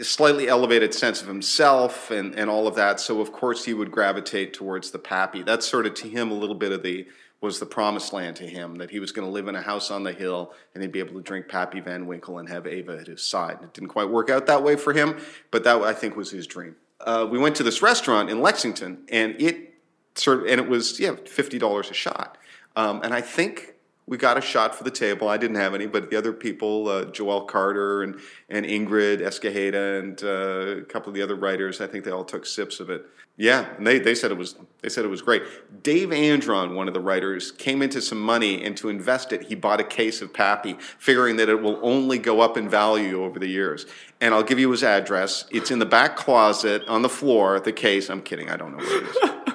slightly 0.02 0.48
elevated 0.48 0.94
sense 0.94 1.20
of 1.20 1.28
himself 1.28 2.10
and, 2.10 2.34
and 2.34 2.48
all 2.48 2.66
of 2.66 2.74
that. 2.76 3.00
So 3.00 3.20
of 3.20 3.32
course 3.32 3.64
he 3.64 3.74
would 3.74 3.90
gravitate 3.90 4.54
towards 4.54 4.92
the 4.92 4.98
pappy. 4.98 5.42
That's 5.42 5.66
sort 5.66 5.86
of 5.86 5.94
to 5.94 6.08
him 6.08 6.30
a 6.30 6.34
little 6.34 6.54
bit 6.54 6.72
of 6.72 6.82
the 6.82 7.06
was 7.40 7.58
the 7.58 7.66
promised 7.66 8.12
land 8.12 8.36
to 8.36 8.46
him 8.46 8.76
that 8.76 8.90
he 8.90 9.00
was 9.00 9.12
going 9.12 9.26
to 9.26 9.32
live 9.32 9.48
in 9.48 9.54
a 9.54 9.62
house 9.62 9.90
on 9.90 10.02
the 10.02 10.12
hill 10.12 10.52
and 10.74 10.82
he'd 10.82 10.92
be 10.92 10.98
able 10.98 11.14
to 11.14 11.22
drink 11.22 11.48
Pappy 11.48 11.80
Van 11.80 12.06
Winkle 12.06 12.38
and 12.38 12.48
have 12.48 12.66
Ava 12.66 12.98
at 12.98 13.06
his 13.06 13.22
side. 13.22 13.58
It 13.62 13.72
didn't 13.72 13.88
quite 13.88 14.10
work 14.10 14.28
out 14.28 14.46
that 14.46 14.62
way 14.62 14.76
for 14.76 14.92
him, 14.92 15.18
but 15.50 15.64
that 15.64 15.80
I 15.82 15.94
think 15.94 16.16
was 16.16 16.30
his 16.30 16.46
dream. 16.46 16.76
Uh, 17.00 17.26
we 17.30 17.38
went 17.38 17.56
to 17.56 17.62
this 17.62 17.80
restaurant 17.80 18.28
in 18.28 18.42
Lexington 18.42 19.04
and 19.08 19.40
it 19.40 19.74
sort 20.16 20.40
of 20.40 20.46
and 20.46 20.60
it 20.60 20.68
was 20.68 21.00
yeah 21.00 21.14
fifty 21.24 21.58
dollars 21.58 21.90
a 21.90 21.94
shot, 21.94 22.36
um, 22.76 23.00
and 23.02 23.14
I 23.14 23.20
think 23.20 23.74
we 24.10 24.16
got 24.16 24.36
a 24.36 24.40
shot 24.40 24.74
for 24.74 24.82
the 24.82 24.90
table. 24.90 25.28
I 25.28 25.36
didn't 25.36 25.56
have 25.56 25.72
any, 25.72 25.86
but 25.86 26.10
the 26.10 26.16
other 26.16 26.32
people, 26.32 26.88
uh, 26.88 27.04
Joelle 27.04 27.46
Carter 27.46 28.02
and, 28.02 28.18
and 28.48 28.66
Ingrid 28.66 29.20
Escajeda 29.20 30.00
and 30.00 30.24
uh, 30.24 30.80
a 30.80 30.84
couple 30.84 31.10
of 31.10 31.14
the 31.14 31.22
other 31.22 31.36
writers, 31.36 31.80
I 31.80 31.86
think 31.86 32.04
they 32.04 32.10
all 32.10 32.24
took 32.24 32.44
sips 32.44 32.80
of 32.80 32.90
it. 32.90 33.06
Yeah, 33.40 33.74
and 33.78 33.86
they, 33.86 33.98
they 33.98 34.14
said 34.14 34.30
it 34.30 34.36
was 34.36 34.54
they 34.82 34.90
said 34.90 35.06
it 35.06 35.08
was 35.08 35.22
great. 35.22 35.42
Dave 35.82 36.12
Andron, 36.12 36.74
one 36.74 36.88
of 36.88 36.92
the 36.92 37.00
writers, 37.00 37.52
came 37.52 37.80
into 37.80 38.02
some 38.02 38.20
money 38.20 38.62
and 38.62 38.76
to 38.76 38.90
invest 38.90 39.32
it, 39.32 39.44
he 39.44 39.54
bought 39.54 39.80
a 39.80 39.84
case 39.84 40.20
of 40.20 40.34
Pappy, 40.34 40.76
figuring 40.98 41.36
that 41.36 41.48
it 41.48 41.62
will 41.62 41.80
only 41.82 42.18
go 42.18 42.42
up 42.42 42.58
in 42.58 42.68
value 42.68 43.24
over 43.24 43.38
the 43.38 43.46
years. 43.48 43.86
And 44.20 44.34
I'll 44.34 44.42
give 44.42 44.58
you 44.58 44.70
his 44.70 44.84
address. 44.84 45.46
It's 45.50 45.70
in 45.70 45.78
the 45.78 45.86
back 45.86 46.16
closet 46.16 46.86
on 46.86 47.00
the 47.00 47.08
floor. 47.08 47.58
The 47.60 47.72
case. 47.72 48.10
I'm 48.10 48.20
kidding. 48.20 48.50
I 48.50 48.58
don't 48.58 48.72
know 48.72 48.84
where 48.84 49.04
it 49.04 49.48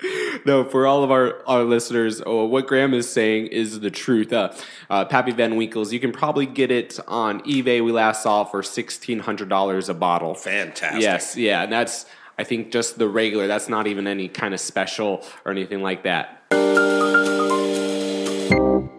is. 0.00 0.42
no, 0.44 0.64
for 0.64 0.84
all 0.84 1.04
of 1.04 1.12
our, 1.12 1.46
our 1.46 1.62
listeners, 1.62 2.20
oh, 2.26 2.46
what 2.46 2.66
Graham 2.66 2.92
is 2.92 3.08
saying 3.08 3.46
is 3.46 3.78
the 3.78 3.90
truth. 3.90 4.32
Uh, 4.32 4.52
uh, 4.90 5.04
Pappy 5.04 5.30
Van 5.30 5.54
Winkle's, 5.54 5.92
you 5.92 6.00
can 6.00 6.10
probably 6.10 6.46
get 6.46 6.72
it 6.72 6.98
on 7.06 7.40
eBay. 7.42 7.84
We 7.84 7.92
last 7.92 8.24
saw 8.24 8.42
for 8.42 8.62
$1,600 8.62 9.88
a 9.88 9.94
bottle. 9.94 10.34
Fantastic. 10.34 11.02
Yes, 11.02 11.36
yeah. 11.36 11.62
And 11.62 11.72
that's, 11.72 12.04
I 12.42 12.44
think, 12.44 12.72
just 12.72 12.98
the 12.98 13.06
regular. 13.06 13.46
That's 13.46 13.68
not 13.68 13.86
even 13.86 14.08
any 14.08 14.26
kind 14.26 14.52
of 14.52 14.58
special 14.58 15.24
or 15.44 15.52
anything 15.52 15.80
like 15.80 16.02
that. 16.02 16.42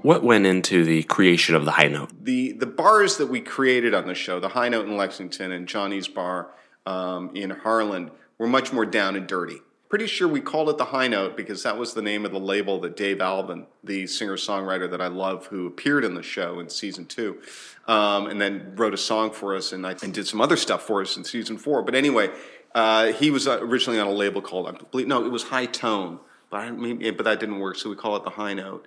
What 0.02 0.24
went 0.24 0.46
into 0.46 0.86
the 0.86 1.04
creation 1.04 1.54
of 1.54 1.66
the 1.66 1.72
High 1.72 1.90
Note? 1.90 2.12
The, 2.24 2.54
the 2.54 2.66
bars 2.66 3.18
that 3.18 3.28
we 3.28 3.42
created 3.42 3.94
on 3.94 4.08
the 4.08 4.16
show, 4.16 4.40
the 4.40 4.48
High 4.48 4.70
Note 4.70 4.88
in 4.88 4.96
Lexington 4.96 5.52
and 5.52 5.68
Johnny's 5.68 6.08
Bar 6.08 6.52
um, 6.86 7.36
in 7.36 7.50
Harlan, 7.50 8.12
were 8.38 8.48
much 8.48 8.72
more 8.72 8.86
down 8.86 9.18
and 9.18 9.28
dirty 9.28 9.60
pretty 9.94 10.08
sure 10.08 10.28
we 10.28 10.42
called 10.42 10.70
it 10.70 10.78
the 10.80 10.86
High 10.86 11.08
Note 11.08 11.38
because 11.38 11.62
that 11.62 11.78
was 11.78 11.94
the 11.94 12.02
name 12.02 12.26
of 12.26 12.32
the 12.32 12.40
label 12.40 12.80
that 12.80 12.98
Dave 12.98 13.22
Alvin, 13.22 13.68
the 13.84 14.08
singer 14.08 14.38
songwriter 14.38 14.90
that 14.90 15.00
I 15.00 15.06
love, 15.06 15.46
who 15.46 15.68
appeared 15.68 16.04
in 16.04 16.16
the 16.16 16.24
show 16.24 16.60
in 16.60 16.68
season 16.68 17.06
two, 17.06 17.40
um, 17.88 18.26
and 18.26 18.42
then 18.42 18.74
wrote 18.76 18.96
a 18.96 18.98
song 18.98 19.30
for 19.30 19.56
us 19.56 19.72
and, 19.72 19.86
I, 19.86 19.96
and 20.02 20.12
did 20.12 20.26
some 20.26 20.42
other 20.42 20.58
stuff 20.58 20.82
for 20.82 21.04
us 21.04 21.16
in 21.16 21.24
season 21.24 21.60
four. 21.60 21.84
But 21.84 21.94
anyway, 21.94 22.32
uh, 22.74 23.14
he 23.14 23.32
was 23.32 23.48
uh, 23.48 23.60
originally 23.62 24.00
on 24.00 24.08
a 24.08 24.12
label 24.12 24.42
called 24.42 24.68
I 24.68 24.72
believe 24.92 25.08
no, 25.08 25.26
it 25.26 25.30
was 25.30 25.44
High 25.44 25.66
Tone, 25.68 26.20
but 26.50 26.58
I, 26.58 26.72
maybe, 26.72 27.12
but 27.12 27.24
that 27.24 27.40
didn't 27.40 27.60
work, 27.60 27.78
so 27.78 27.90
we 27.90 27.96
call 27.96 28.16
it 28.16 28.24
the 28.24 28.32
High 28.32 28.54
Note. 28.54 28.86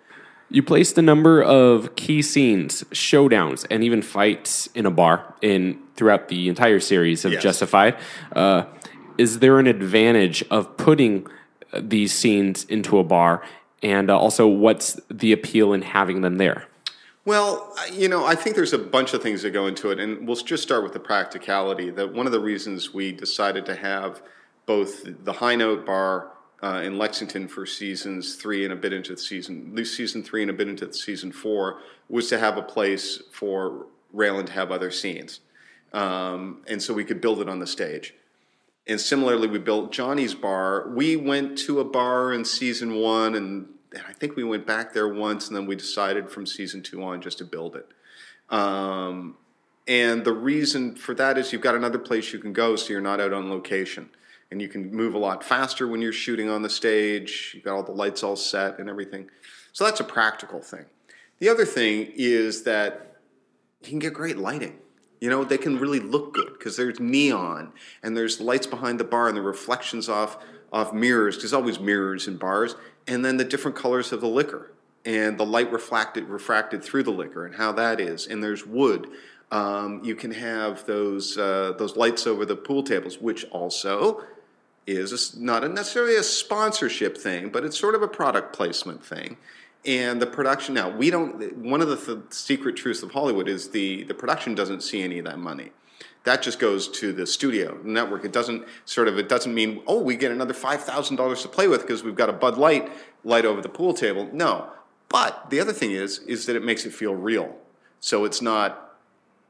You 0.49 0.63
placed 0.63 0.97
a 0.97 1.03
number 1.03 1.43
of 1.43 1.97
key 1.97 2.23
scenes, 2.23 2.85
showdowns, 2.93 3.67
and 3.69 3.83
even 3.83 4.01
fights 4.01 4.69
in 4.75 4.87
a 4.87 4.91
bar 4.93 5.35
in 5.43 5.83
throughout 5.97 6.29
the 6.29 6.49
entire 6.49 6.79
series 6.79 7.25
of 7.25 7.33
yes. 7.33 7.43
Justified. 7.43 7.97
Uh, 8.35 8.65
is 9.19 9.41
there 9.41 9.59
an 9.59 9.67
advantage 9.67 10.45
of 10.51 10.77
putting 10.77 11.27
uh, 11.73 11.81
these 11.83 12.13
scenes 12.13 12.65
into 12.65 12.99
a 12.99 13.05
bar? 13.05 13.43
And 13.83 14.09
uh, 14.09 14.19
also, 14.19 14.47
what's 14.47 15.01
the 15.11 15.33
appeal 15.33 15.73
in 15.73 15.83
having 15.83 16.21
them 16.21 16.37
there? 16.37 16.69
Well, 17.27 17.77
you 17.93 18.09
know, 18.09 18.25
I 18.25 18.37
think 18.37 18.55
there's 18.55 18.73
a 18.73 18.79
bunch 18.79 19.13
of 19.13 19.21
things 19.21 19.43
that 19.43 19.51
go 19.51 19.67
into 19.67 19.91
it, 19.91 19.99
and 19.99 20.29
we'll 20.29 20.37
just 20.37 20.63
start 20.63 20.85
with 20.85 20.93
the 20.93 21.01
practicality. 21.01 21.91
That 21.91 22.15
one 22.15 22.27
of 22.27 22.31
the 22.31 22.39
reasons 22.39 22.95
we 22.95 23.11
decided 23.11 23.67
to 23.67 23.75
have 23.75 24.23
both 24.65 25.25
the 25.25 25.33
High 25.33 25.57
Note 25.57 25.85
Bar 25.85 26.31
uh, 26.63 26.83
in 26.85 26.99
Lexington 26.99 27.49
for 27.49 27.67
seasons 27.67 28.37
three 28.37 28.63
and 28.63 28.73
a 28.73 28.77
bit 28.77 28.93
into 28.93 29.17
the 29.17 29.21
season, 29.21 29.71
at 29.71 29.75
least 29.75 29.97
season 29.97 30.23
three 30.23 30.43
and 30.43 30.53
a 30.53 30.55
bit 30.55 30.69
into 30.69 30.87
the 30.87 30.95
season 30.95 31.33
four, 31.33 31.81
was 32.09 32.29
to 32.29 32.39
have 32.39 32.57
a 32.57 32.63
place 32.63 33.21
for 33.33 33.87
Raylan 34.15 34.47
to 34.47 34.53
have 34.53 34.71
other 34.71 34.93
scenes, 34.93 35.41
um, 35.93 36.63
and 36.69 36.81
so 36.81 36.95
we 36.95 37.05
could 37.05 37.21
build 37.21 37.41
it 37.41 37.49
on 37.49 37.59
the 37.59 37.67
stage. 37.67 38.15
And 38.87 39.01
similarly, 39.01 39.49
we 39.49 39.59
built 39.59 39.91
Johnny's 39.91 40.35
bar. 40.35 40.89
We 40.91 41.17
went 41.17 41.59
to 41.59 41.81
a 41.81 41.85
bar 41.85 42.33
in 42.33 42.45
season 42.45 42.95
one, 42.95 43.35
and 43.35 43.67
I 43.95 44.13
think 44.13 44.37
we 44.37 44.45
went 44.45 44.67
back 44.67 44.93
there 44.93 45.09
once, 45.09 45.49
and 45.49 45.57
then 45.57 45.67
we 45.67 45.77
decided 45.77 46.31
from 46.31 46.47
season 46.47 46.83
two 46.83 47.03
on 47.03 47.21
just 47.21 47.39
to 47.39 47.45
build 47.45 47.77
it. 47.77 47.89
Um, 48.51 49.37
and 49.87 50.25
the 50.25 50.33
reason 50.33 50.97
for 50.97 51.15
that 51.15 51.39
is 51.39 51.53
you've 51.53 51.63
got 51.63 51.75
another 51.75 51.99
place 51.99 52.33
you 52.33 52.39
can 52.39 52.53
go, 52.53 52.77
so 52.77 52.93
you're 52.93 53.01
not 53.01 53.21
out 53.21 53.33
on 53.33 53.51
location. 53.51 54.11
And 54.51 54.63
you 54.63 54.69
can 54.69 54.93
move 54.93 55.15
a 55.15 55.19
lot 55.19 55.43
faster 55.43 55.89
when 55.89 56.01
you're 56.01 56.13
shooting 56.13 56.49
on 56.49 56.63
the 56.63 56.71
stage. 56.71 57.53
You've 57.55 57.65
got 57.65 57.75
all 57.75 57.83
the 57.83 57.93
lights 57.93 58.23
all 58.23 58.37
set 58.37 58.79
and 58.79 58.89
everything. 58.89 59.29
So 59.73 59.85
that's 59.85 60.01
a 60.01 60.05
practical 60.05 60.61
thing. 60.61 60.87
The 61.39 61.49
other 61.49 61.65
thing 61.65 62.13
is 62.15 62.63
that 62.63 63.17
you 63.83 63.91
can 63.91 63.99
get 63.99 64.15
great 64.15 64.39
lighting. 64.39 64.79
You 65.21 65.31
know, 65.31 65.45
they 65.45 65.59
can 65.59 65.79
really 65.79 66.01
look 66.01 66.35
good 66.35 66.53
because 66.59 66.77
there's 66.77 67.01
neon 67.01 67.73
and 68.03 68.17
there's 68.17 68.41
lights 68.41 68.67
behind 68.67 69.01
the 69.01 69.05
bar 69.05 69.29
and 69.29 69.37
the 69.37 69.43
reflections 69.43 70.09
off 70.09 70.39
off 70.73 70.93
mirrors. 70.93 71.39
There's 71.39 71.53
always 71.53 71.79
mirrors 71.79 72.29
in 72.29 72.37
bars, 72.37 72.75
and 73.07 73.25
then 73.25 73.37
the 73.37 73.45
different 73.45 73.77
colors 73.77 74.13
of 74.13 74.21
the 74.21 74.29
liquor 74.29 74.73
and 75.05 75.39
the 75.39 75.47
light 75.47 75.71
refracted 75.71 76.83
through 76.83 77.05
the 77.05 77.13
liquor 77.13 77.47
and 77.47 77.55
how 77.55 77.73
that 77.73 78.01
is. 78.01 78.27
And 78.27 78.43
there's 78.43 78.67
wood. 78.67 79.09
Um, 79.53 80.03
you 80.05 80.17
can 80.17 80.33
have 80.33 80.85
those 80.87 81.39
uh, 81.39 81.75
those 81.79 81.97
lights 81.97 82.27
over 82.27 82.45
the 82.45 82.57
pool 82.57 82.83
tables, 82.83 83.19
which 83.21 83.45
also 83.51 84.25
is 84.87 85.35
a 85.37 85.41
not 85.41 85.63
a 85.63 85.69
necessarily 85.69 86.17
a 86.17 86.23
sponsorship 86.25 87.17
thing, 87.17 87.51
but 87.51 87.65
it's 87.65 87.79
sort 87.79 87.95
of 87.95 88.03
a 88.03 88.09
product 88.09 88.53
placement 88.53 89.05
thing. 89.05 89.37
And 89.85 90.21
the 90.21 90.27
production 90.27 90.75
now, 90.75 90.91
we 90.91 91.11
don't. 91.11 91.57
One 91.59 91.81
of 91.81 91.89
the 91.89 91.97
th- 91.97 92.19
secret 92.31 92.75
truths 92.75 93.05
of 93.05 93.13
Hollywood 93.13 93.49
is 93.49 93.71
the 93.71 94.03
the 94.03 94.15
production 94.15 94.57
doesn't 94.57 94.83
see 94.83 95.01
any 95.03 95.21
of 95.21 95.27
that 95.27 95.39
money. 95.39 95.71
That 96.27 96.43
just 96.43 96.59
goes 96.59 96.89
to 97.01 97.13
the 97.13 97.27
studio 97.27 97.79
network. 97.83 98.25
It 98.25 98.33
doesn't 98.33 98.65
sort 98.85 99.09
of. 99.09 99.19
It 99.19 99.29
doesn't 99.29 99.55
mean 99.55 99.81
oh 99.87 100.01
we 100.01 100.15
get 100.17 100.31
another 100.33 100.55
five 100.55 100.83
thousand 100.83 101.17
dollars 101.17 101.41
to 101.43 101.49
play 101.49 101.69
with 101.69 101.81
because 101.83 102.05
we've 102.05 102.15
got 102.17 102.29
a 102.29 102.33
Bud 102.35 102.59
Light 102.59 102.91
light 103.25 103.45
over 103.45 103.61
the 103.63 103.69
pool 103.69 103.95
table. 103.95 104.29
No, 104.33 104.69
but 105.09 105.49
the 105.51 105.59
other 105.61 105.73
thing 105.73 105.93
is 105.93 106.19
is 106.21 106.45
that 106.47 106.55
it 106.57 106.65
makes 106.65 106.85
it 106.85 106.93
feel 106.93 107.15
real. 107.15 107.57
So 108.01 108.25
it's 108.27 108.43
not 108.43 108.83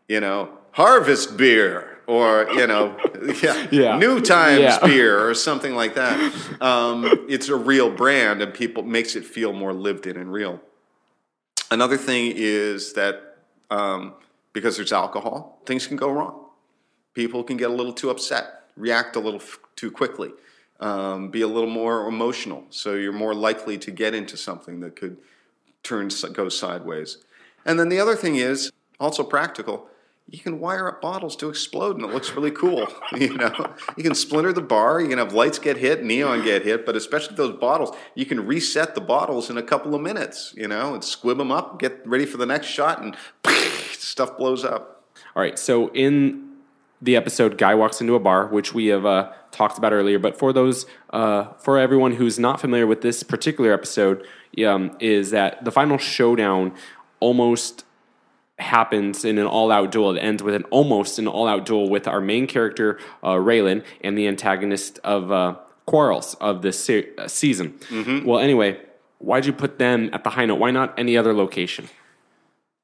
you 0.08 0.20
know, 0.20 0.50
Harvest 0.70 1.36
beer 1.36 1.98
or, 2.06 2.46
you 2.52 2.64
know, 2.68 2.96
yeah, 3.42 3.66
Yeah. 3.72 3.98
New 3.98 4.20
Times 4.20 4.60
Yeah. 4.60 4.78
beer 4.86 5.28
or 5.28 5.34
something 5.34 5.74
like 5.74 5.94
that. 5.96 6.16
Um, 6.62 7.26
it's 7.28 7.48
a 7.48 7.56
real 7.56 7.90
brand 7.90 8.40
and 8.40 8.54
people 8.54 8.84
makes 8.84 9.16
it 9.16 9.24
feel 9.24 9.52
more 9.52 9.72
lived 9.72 10.06
in 10.06 10.16
and 10.16 10.32
real. 10.32 10.60
Another 11.72 11.96
thing 11.96 12.32
is 12.36 12.92
that 12.92 13.38
um, 13.70 14.14
because 14.52 14.76
there's 14.76 14.92
alcohol, 14.92 15.60
things 15.66 15.88
can 15.88 15.96
go 15.96 16.08
wrong. 16.12 16.45
People 17.16 17.42
can 17.42 17.56
get 17.56 17.70
a 17.70 17.72
little 17.72 17.94
too 17.94 18.10
upset, 18.10 18.64
react 18.76 19.16
a 19.16 19.20
little 19.20 19.40
f- 19.40 19.58
too 19.74 19.90
quickly, 19.90 20.32
um, 20.80 21.30
be 21.30 21.40
a 21.40 21.46
little 21.46 21.70
more 21.70 22.06
emotional. 22.06 22.66
So 22.68 22.92
you're 22.92 23.10
more 23.10 23.34
likely 23.34 23.78
to 23.78 23.90
get 23.90 24.14
into 24.14 24.36
something 24.36 24.80
that 24.80 24.96
could 24.96 25.16
turn 25.82 26.10
go 26.34 26.50
sideways. 26.50 27.16
And 27.64 27.80
then 27.80 27.88
the 27.88 27.98
other 27.98 28.16
thing 28.16 28.36
is 28.36 28.70
also 29.00 29.24
practical. 29.24 29.88
You 30.28 30.40
can 30.40 30.60
wire 30.60 30.88
up 30.88 31.00
bottles 31.00 31.36
to 31.36 31.48
explode, 31.48 31.96
and 31.96 32.04
it 32.04 32.12
looks 32.12 32.32
really 32.32 32.50
cool. 32.50 32.86
You 33.16 33.34
know, 33.34 33.74
you 33.96 34.02
can 34.02 34.14
splinter 34.14 34.52
the 34.52 34.60
bar. 34.60 35.00
You 35.00 35.08
can 35.08 35.16
have 35.16 35.32
lights 35.32 35.58
get 35.58 35.78
hit, 35.78 36.04
neon 36.04 36.44
get 36.44 36.64
hit, 36.64 36.84
but 36.84 36.96
especially 36.96 37.36
those 37.36 37.58
bottles, 37.58 37.96
you 38.14 38.26
can 38.26 38.46
reset 38.46 38.94
the 38.94 39.00
bottles 39.00 39.48
in 39.48 39.56
a 39.56 39.62
couple 39.62 39.94
of 39.94 40.02
minutes. 40.02 40.52
You 40.54 40.68
know, 40.68 40.92
and 40.92 41.02
squib 41.02 41.38
them 41.38 41.50
up, 41.50 41.78
get 41.78 42.06
ready 42.06 42.26
for 42.26 42.36
the 42.36 42.44
next 42.44 42.66
shot, 42.66 43.00
and 43.02 43.16
stuff 43.92 44.36
blows 44.36 44.66
up. 44.66 45.04
All 45.34 45.40
right. 45.40 45.58
So 45.58 45.88
in 45.94 46.45
the 47.06 47.16
episode, 47.16 47.56
guy 47.56 47.74
walks 47.74 48.00
into 48.00 48.14
a 48.14 48.20
bar, 48.20 48.46
which 48.48 48.74
we 48.74 48.86
have 48.88 49.06
uh, 49.06 49.32
talked 49.50 49.78
about 49.78 49.92
earlier. 49.92 50.18
But 50.18 50.38
for 50.38 50.52
those, 50.52 50.84
uh, 51.10 51.44
for 51.58 51.78
everyone 51.78 52.12
who's 52.12 52.38
not 52.38 52.60
familiar 52.60 52.86
with 52.86 53.00
this 53.00 53.22
particular 53.22 53.72
episode, 53.72 54.26
um, 54.66 54.96
is 55.00 55.30
that 55.30 55.64
the 55.64 55.70
final 55.70 55.98
showdown 55.98 56.74
almost 57.20 57.84
happens 58.58 59.24
in 59.24 59.38
an 59.38 59.46
all-out 59.46 59.92
duel. 59.92 60.16
It 60.16 60.20
ends 60.20 60.42
with 60.42 60.54
an 60.54 60.64
almost 60.64 61.18
an 61.18 61.28
all-out 61.28 61.64
duel 61.64 61.88
with 61.88 62.08
our 62.08 62.20
main 62.20 62.46
character 62.46 62.98
uh, 63.22 63.34
Raylan 63.34 63.84
and 64.02 64.16
the 64.18 64.26
antagonist 64.28 64.98
of 65.04 65.30
uh, 65.30 65.56
Quarles 65.86 66.34
of 66.40 66.62
this 66.62 66.82
se- 66.82 67.10
uh, 67.16 67.28
season. 67.28 67.78
Well, 68.24 68.40
anyway, 68.40 68.80
why'd 69.18 69.46
you 69.46 69.52
put 69.52 69.78
them 69.78 70.10
at 70.12 70.24
the 70.24 70.30
high 70.30 70.46
note? 70.46 70.58
Why 70.58 70.72
not 70.72 70.98
any 70.98 71.16
other 71.16 71.32
location? 71.32 71.88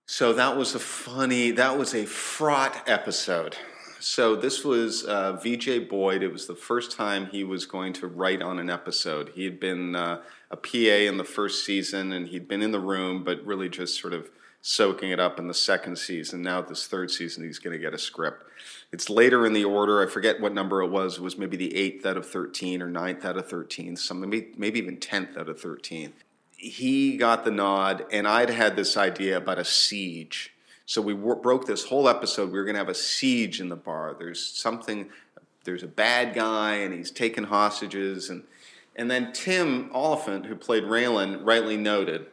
So 0.07 0.33
that 0.35 0.57
was 0.57 0.75
a 0.75 0.79
funny, 0.79 1.50
that 1.52 1.79
was 1.79 1.95
a 1.95 2.05
fraught 2.05 2.83
episode. 2.87 3.57
So 4.02 4.35
this 4.37 4.64
was 4.64 5.04
uh, 5.04 5.35
VJ 5.35 5.88
Boyd. 5.88 6.23
It 6.23 6.32
was 6.32 6.47
the 6.47 6.56
first 6.56 6.90
time 6.90 7.26
he 7.26 7.44
was 7.44 7.66
going 7.66 7.92
to 7.94 8.06
write 8.06 8.42
on 8.42 8.59
an 8.59 8.68
episode. 8.68 9.30
He 9.35 9.44
had 9.44 9.61
been 9.61 9.94
uh, 9.94 10.23
a 10.50 10.56
PA 10.56 10.78
in 10.78 11.18
the 11.18 11.25
first 11.25 11.64
season, 11.64 12.12
and 12.12 12.28
he'd 12.28 12.49
been 12.49 12.62
in 12.62 12.73
the 12.73 12.80
room, 12.80 13.23
but 13.23 13.44
really 13.44 13.68
just 13.68 14.00
sort 14.00 14.12
of 14.12 14.28
soaking 14.61 15.11
it 15.11 15.21
up 15.21 15.38
in 15.38 15.47
the 15.47 15.54
second 15.54 15.97
season. 15.97 16.42
Now 16.42 16.61
this 16.62 16.87
third 16.87 17.11
season, 17.11 17.44
he's 17.44 17.59
going 17.59 17.73
to 17.73 17.78
get 17.78 17.94
a 17.94 17.99
script. 17.99 18.44
It's 18.92 19.09
later 19.09 19.47
in 19.47 19.52
the 19.52 19.64
order. 19.64 20.06
I 20.06 20.11
forget 20.11 20.40
what 20.40 20.52
number 20.52 20.82
it 20.82 20.90
was. 20.90 21.18
It 21.18 21.23
was 21.23 21.38
maybe 21.38 21.56
the 21.56 21.75
eighth 21.76 22.04
out 22.04 22.16
of 22.16 22.28
thirteen 22.28 22.82
or 22.82 22.88
ninth 22.88 23.25
out 23.25 23.37
of 23.37 23.49
thirteen. 23.49 23.97
Some 23.97 24.21
maybe 24.21 24.52
maybe 24.56 24.78
even 24.78 24.99
tenth 24.99 25.37
out 25.37 25.49
of 25.49 25.61
thirteen 25.61 26.12
he 26.62 27.16
got 27.16 27.44
the 27.44 27.50
nod, 27.50 28.06
and 28.12 28.26
I'd 28.26 28.50
had 28.50 28.76
this 28.76 28.97
idea 28.97 29.37
about 29.37 29.59
a 29.59 29.64
siege. 29.64 30.54
So 30.93 31.01
we 31.01 31.15
broke 31.15 31.65
this 31.65 31.85
whole 31.85 32.07
episode. 32.07 32.53
We 32.53 32.59
were 32.59 32.67
going 32.67 32.75
to 32.75 32.79
have 32.81 32.91
a 32.91 32.95
siege 32.95 33.63
in 33.63 33.71
the 33.71 33.77
bar. 33.77 34.15
There's 34.19 34.47
something, 34.47 35.09
there's 35.65 35.83
a 35.83 35.89
bad 35.89 36.35
guy, 36.35 36.75
and 36.75 36.93
he's 36.93 37.11
taking 37.11 37.45
hostages. 37.45 38.29
And, 38.29 38.43
and 38.95 39.11
then 39.11 39.33
Tim 39.33 39.91
Olyphant, 39.95 40.45
who 40.45 40.55
played 40.55 40.83
Raylan, 40.83 41.47
rightly 41.47 41.79
noted, 41.79 42.27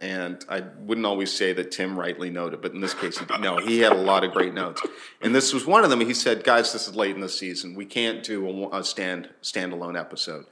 and 0.00 0.42
I 0.48 0.60
wouldn't 0.78 1.06
always 1.06 1.30
say 1.30 1.52
that 1.52 1.72
Tim 1.72 2.00
rightly 2.00 2.30
noted, 2.30 2.62
but 2.62 2.72
in 2.72 2.80
this 2.80 2.94
case, 2.94 3.18
he 3.18 3.26
no, 3.38 3.58
he 3.58 3.80
had 3.80 3.92
a 3.92 4.00
lot 4.00 4.24
of 4.24 4.32
great 4.32 4.54
notes. 4.54 4.80
And 5.20 5.34
this 5.34 5.52
was 5.52 5.66
one 5.66 5.84
of 5.84 5.90
them. 5.90 6.00
He 6.00 6.14
said, 6.14 6.42
"Guys, 6.42 6.72
this 6.72 6.88
is 6.88 6.96
late 6.96 7.14
in 7.14 7.20
the 7.20 7.28
season. 7.28 7.74
We 7.74 7.84
can't 7.84 8.24
do 8.24 8.48
a, 8.48 8.78
a 8.78 8.82
stand 8.82 9.28
standalone 9.42 10.00
episode. 10.00 10.46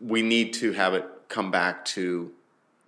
We 0.00 0.22
need 0.22 0.52
to 0.54 0.70
have 0.74 0.94
it 0.94 1.04
come 1.28 1.50
back 1.50 1.84
to 1.86 2.30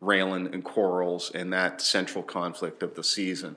Raylan 0.01 0.53
and 0.53 0.63
Quarles 0.63 1.31
and 1.35 1.53
that 1.53 1.81
central 1.81 2.23
conflict 2.23 2.83
of 2.83 2.95
the 2.95 3.05
season. 3.05 3.57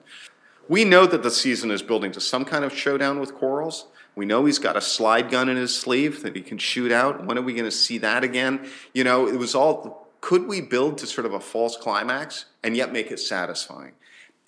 We 0.70 0.86
know 0.86 1.06
that 1.08 1.24
the 1.24 1.32
season 1.32 1.72
is 1.72 1.82
building 1.82 2.12
to 2.14 2.22
some 2.22 2.46
kind 2.46 2.64
of 2.64 2.74
showdown 2.74 3.20
with 3.20 3.34
Quarles. 3.34 3.88
We 4.16 4.26
know 4.26 4.46
he's 4.46 4.60
got 4.60 4.78
a 4.78 4.82
slide 4.82 5.30
gun 5.32 5.50
in 5.50 5.58
his 5.58 5.76
sleeve 5.76 6.24
that 6.24 6.36
he 6.36 6.42
can 6.42 6.58
shoot 6.58 6.92
out. 6.92 7.26
When 7.26 7.38
are 7.38 7.42
we 7.42 7.54
going 7.54 7.66
to 7.66 7.72
see 7.72 7.98
that 7.98 8.24
again? 8.24 8.70
You 8.94 9.04
know, 9.04 9.28
it 9.28 9.38
was 9.38 9.56
all 9.56 10.08
could 10.22 10.48
we 10.48 10.62
build 10.62 10.98
to 11.00 11.08
sort 11.08 11.26
of 11.26 11.34
a 11.34 11.40
false 11.40 11.78
climax 11.78 12.46
and 12.64 12.76
yet 12.78 12.92
make 12.94 13.10
it 13.12 13.20
satisfying? 13.20 13.94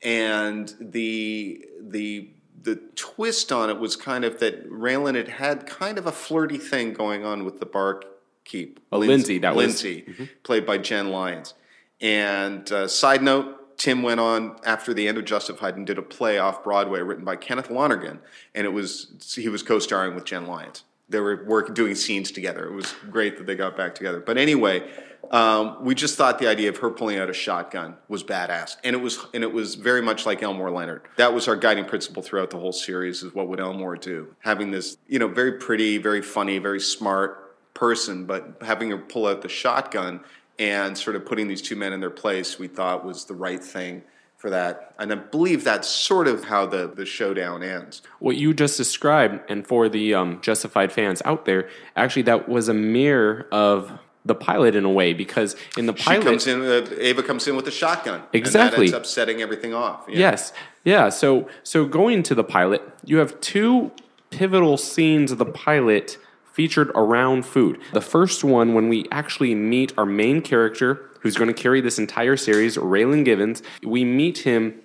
And 0.03 0.73
the 0.79 1.65
the 1.79 2.29
the 2.61 2.75
twist 2.95 3.51
on 3.51 3.69
it 3.69 3.79
was 3.79 3.95
kind 3.95 4.23
of 4.23 4.39
that 4.39 4.69
Raylan 4.69 5.15
had 5.15 5.27
had 5.27 5.65
kind 5.65 5.97
of 5.97 6.05
a 6.05 6.11
flirty 6.11 6.57
thing 6.57 6.93
going 6.93 7.25
on 7.25 7.45
with 7.45 7.59
the 7.59 7.65
barkeep. 7.65 8.79
Oh, 8.91 8.99
Lindsay, 8.99 9.39
that 9.39 9.55
was- 9.55 9.65
Lindsay, 9.65 10.29
played 10.43 10.65
by 10.65 10.77
Jen 10.77 11.09
Lyons. 11.09 11.53
And 12.01 12.69
uh, 12.71 12.87
side 12.87 13.21
note, 13.23 13.57
Tim 13.77 14.03
went 14.03 14.19
on 14.19 14.57
after 14.65 14.93
the 14.93 15.07
end 15.07 15.17
of 15.17 15.25
Justified 15.25 15.75
and 15.75 15.85
did 15.85 15.97
a 15.97 16.01
play 16.01 16.37
off 16.37 16.63
Broadway 16.63 17.01
written 17.01 17.25
by 17.25 17.35
Kenneth 17.35 17.69
Lonergan, 17.69 18.19
and 18.55 18.65
it 18.65 18.69
was 18.69 19.35
he 19.35 19.49
was 19.49 19.63
co-starring 19.63 20.15
with 20.15 20.25
Jen 20.25 20.47
Lyons. 20.47 20.83
They 21.09 21.19
were 21.19 21.43
work 21.45 21.73
doing 21.75 21.95
scenes 21.95 22.31
together. 22.31 22.65
It 22.65 22.73
was 22.73 22.93
great 23.09 23.37
that 23.37 23.45
they 23.45 23.55
got 23.55 23.75
back 23.75 23.95
together. 23.95 24.21
But 24.21 24.37
anyway, 24.37 24.89
um, 25.29 25.83
we 25.83 25.93
just 25.93 26.17
thought 26.17 26.39
the 26.39 26.47
idea 26.47 26.69
of 26.69 26.77
her 26.77 26.89
pulling 26.89 27.17
out 27.17 27.29
a 27.29 27.33
shotgun 27.33 27.95
was 28.07 28.23
badass, 28.23 28.77
and 28.83 28.95
it 28.95 28.99
was 28.99 29.19
and 29.33 29.43
it 29.43 29.51
was 29.51 29.75
very 29.75 30.01
much 30.01 30.25
like 30.25 30.41
Elmore 30.41 30.71
Leonard. 30.71 31.03
That 31.17 31.33
was 31.33 31.47
our 31.47 31.55
guiding 31.55 31.85
principle 31.85 32.21
throughout 32.23 32.49
the 32.49 32.57
whole 32.57 32.73
series: 32.73 33.23
is 33.23 33.33
what 33.33 33.47
would 33.47 33.59
Elmore 33.59 33.95
do? 33.95 34.35
Having 34.39 34.71
this, 34.71 34.97
you 35.07 35.19
know, 35.19 35.27
very 35.27 35.53
pretty, 35.53 35.97
very 35.97 36.21
funny, 36.21 36.57
very 36.57 36.79
smart 36.79 37.73
person, 37.73 38.25
but 38.25 38.57
having 38.61 38.89
her 38.89 38.97
pull 38.97 39.25
out 39.25 39.41
the 39.41 39.49
shotgun 39.49 40.21
and 40.61 40.95
sort 40.95 41.15
of 41.15 41.25
putting 41.25 41.47
these 41.47 41.61
two 41.61 41.75
men 41.75 41.91
in 41.91 41.99
their 41.99 42.11
place, 42.11 42.59
we 42.59 42.67
thought 42.67 43.03
was 43.03 43.25
the 43.25 43.33
right 43.33 43.63
thing 43.63 44.03
for 44.37 44.51
that. 44.51 44.93
And 44.99 45.11
I 45.11 45.15
believe 45.15 45.63
that's 45.63 45.87
sort 45.87 46.27
of 46.27 46.43
how 46.45 46.67
the, 46.67 46.87
the 46.87 47.05
showdown 47.05 47.63
ends. 47.63 48.03
what 48.19 48.37
you 48.37 48.53
just 48.53 48.77
described, 48.77 49.41
and 49.49 49.65
for 49.65 49.89
the 49.89 50.13
um, 50.13 50.39
Justified 50.41 50.91
fans 50.91 51.21
out 51.25 51.45
there, 51.45 51.67
actually, 51.95 52.21
that 52.23 52.47
was 52.47 52.69
a 52.69 52.75
mirror 52.75 53.47
of 53.51 53.91
the 54.23 54.35
pilot 54.35 54.75
in 54.75 54.85
a 54.85 54.89
way 54.89 55.13
because 55.13 55.55
in 55.79 55.87
the 55.87 55.93
pilot 55.93 56.21
She 56.21 56.29
comes 56.29 56.45
in. 56.47 56.61
Uh, 56.61 56.87
Ava 56.99 57.23
comes 57.23 57.47
in 57.47 57.55
with 57.55 57.67
a 57.67 57.71
shotgun. 57.71 58.21
Exactly. 58.33 58.61
And 58.61 58.71
that 58.71 58.79
ends 58.79 58.93
up 58.93 59.05
setting 59.07 59.41
everything 59.41 59.73
off. 59.73 60.05
Yeah. 60.07 60.19
Yes. 60.19 60.53
Yeah. 60.83 61.09
So 61.09 61.49
so 61.63 61.85
going 61.85 62.21
to 62.23 62.35
the 62.35 62.43
pilot, 62.43 62.83
you 63.03 63.17
have 63.17 63.41
two 63.41 63.91
pivotal 64.29 64.77
scenes 64.77 65.31
of 65.31 65.39
the 65.39 65.45
pilot 65.45 66.19
featured 66.51 66.89
around 66.95 67.45
food. 67.45 67.79
The 67.93 68.01
first 68.01 68.43
one 68.43 68.73
when 68.73 68.89
we 68.89 69.05
actually 69.11 69.55
meet 69.55 69.93
our 69.97 70.05
main 70.05 70.41
character 70.41 71.09
who's 71.21 71.37
going 71.37 71.53
to 71.53 71.59
carry 71.61 71.81
this 71.81 71.99
entire 71.99 72.35
series, 72.37 72.77
Raylan 72.77 73.23
Givens. 73.23 73.61
We 73.83 74.03
meet 74.03 74.39
him 74.39 74.81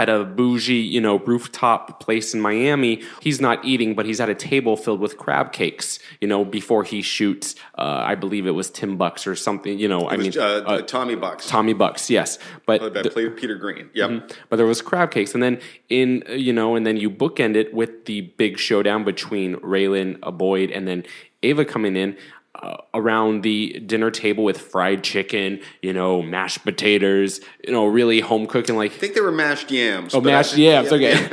at 0.00 0.08
a 0.08 0.24
bougie, 0.24 0.74
you 0.74 1.00
know, 1.00 1.18
rooftop 1.20 2.00
place 2.00 2.34
in 2.34 2.40
Miami. 2.40 3.02
He's 3.20 3.40
not 3.40 3.64
eating, 3.64 3.94
but 3.94 4.04
he's 4.04 4.20
at 4.20 4.28
a 4.28 4.34
table 4.34 4.76
filled 4.76 4.98
with 5.00 5.16
crab 5.16 5.52
cakes, 5.52 5.98
you 6.20 6.26
know, 6.26 6.44
before 6.44 6.82
he 6.82 7.02
shoots, 7.02 7.54
uh, 7.78 8.02
I 8.04 8.16
believe 8.16 8.46
it 8.46 8.50
was 8.52 8.68
Tim 8.70 8.96
Bucks 8.96 9.26
or 9.26 9.36
something, 9.36 9.78
you 9.78 9.86
know, 9.86 10.08
I 10.08 10.16
was, 10.16 10.34
mean, 10.34 10.42
uh, 10.42 10.46
uh, 10.66 10.82
Tommy 10.82 11.14
Bucks. 11.14 11.46
Tommy 11.46 11.72
Bucks, 11.72 12.10
yes. 12.10 12.38
But 12.66 12.80
Played 12.80 12.94
by 12.94 13.02
the- 13.02 13.30
Peter 13.30 13.54
Green. 13.54 13.90
Yep. 13.94 14.10
Mm-hmm. 14.10 14.26
but 14.48 14.56
there 14.56 14.66
was 14.66 14.82
crab 14.82 15.10
cakes, 15.12 15.34
and 15.34 15.42
then 15.42 15.60
in 15.88 16.24
you 16.30 16.52
know, 16.52 16.74
and 16.74 16.84
then 16.86 16.96
you 16.96 17.08
bookend 17.10 17.54
it 17.54 17.72
with 17.72 18.06
the 18.06 18.22
big 18.22 18.58
showdown 18.58 19.04
between 19.04 19.56
Raylan, 19.56 20.18
Boyd, 20.36 20.70
and 20.70 20.88
then 20.88 21.04
Ava 21.42 21.64
coming 21.64 21.96
in 21.96 22.16
uh, 22.54 22.76
around 22.92 23.42
the 23.42 23.80
dinner 23.86 24.10
table 24.10 24.44
with 24.44 24.60
fried 24.60 25.02
chicken, 25.02 25.60
you 25.80 25.92
know, 25.92 26.20
mashed 26.22 26.62
potatoes, 26.64 27.40
you 27.64 27.72
know, 27.72 27.86
really 27.86 28.20
home 28.20 28.46
cooking 28.46 28.76
like 28.76 28.92
I 28.92 28.96
think 28.96 29.14
they 29.14 29.20
were 29.22 29.32
mashed 29.32 29.70
yams. 29.70 30.14
oh 30.14 30.20
but 30.20 30.30
I- 30.30 30.36
mashed 30.36 30.56
yams. 30.58 30.92
Okay, 30.92 31.14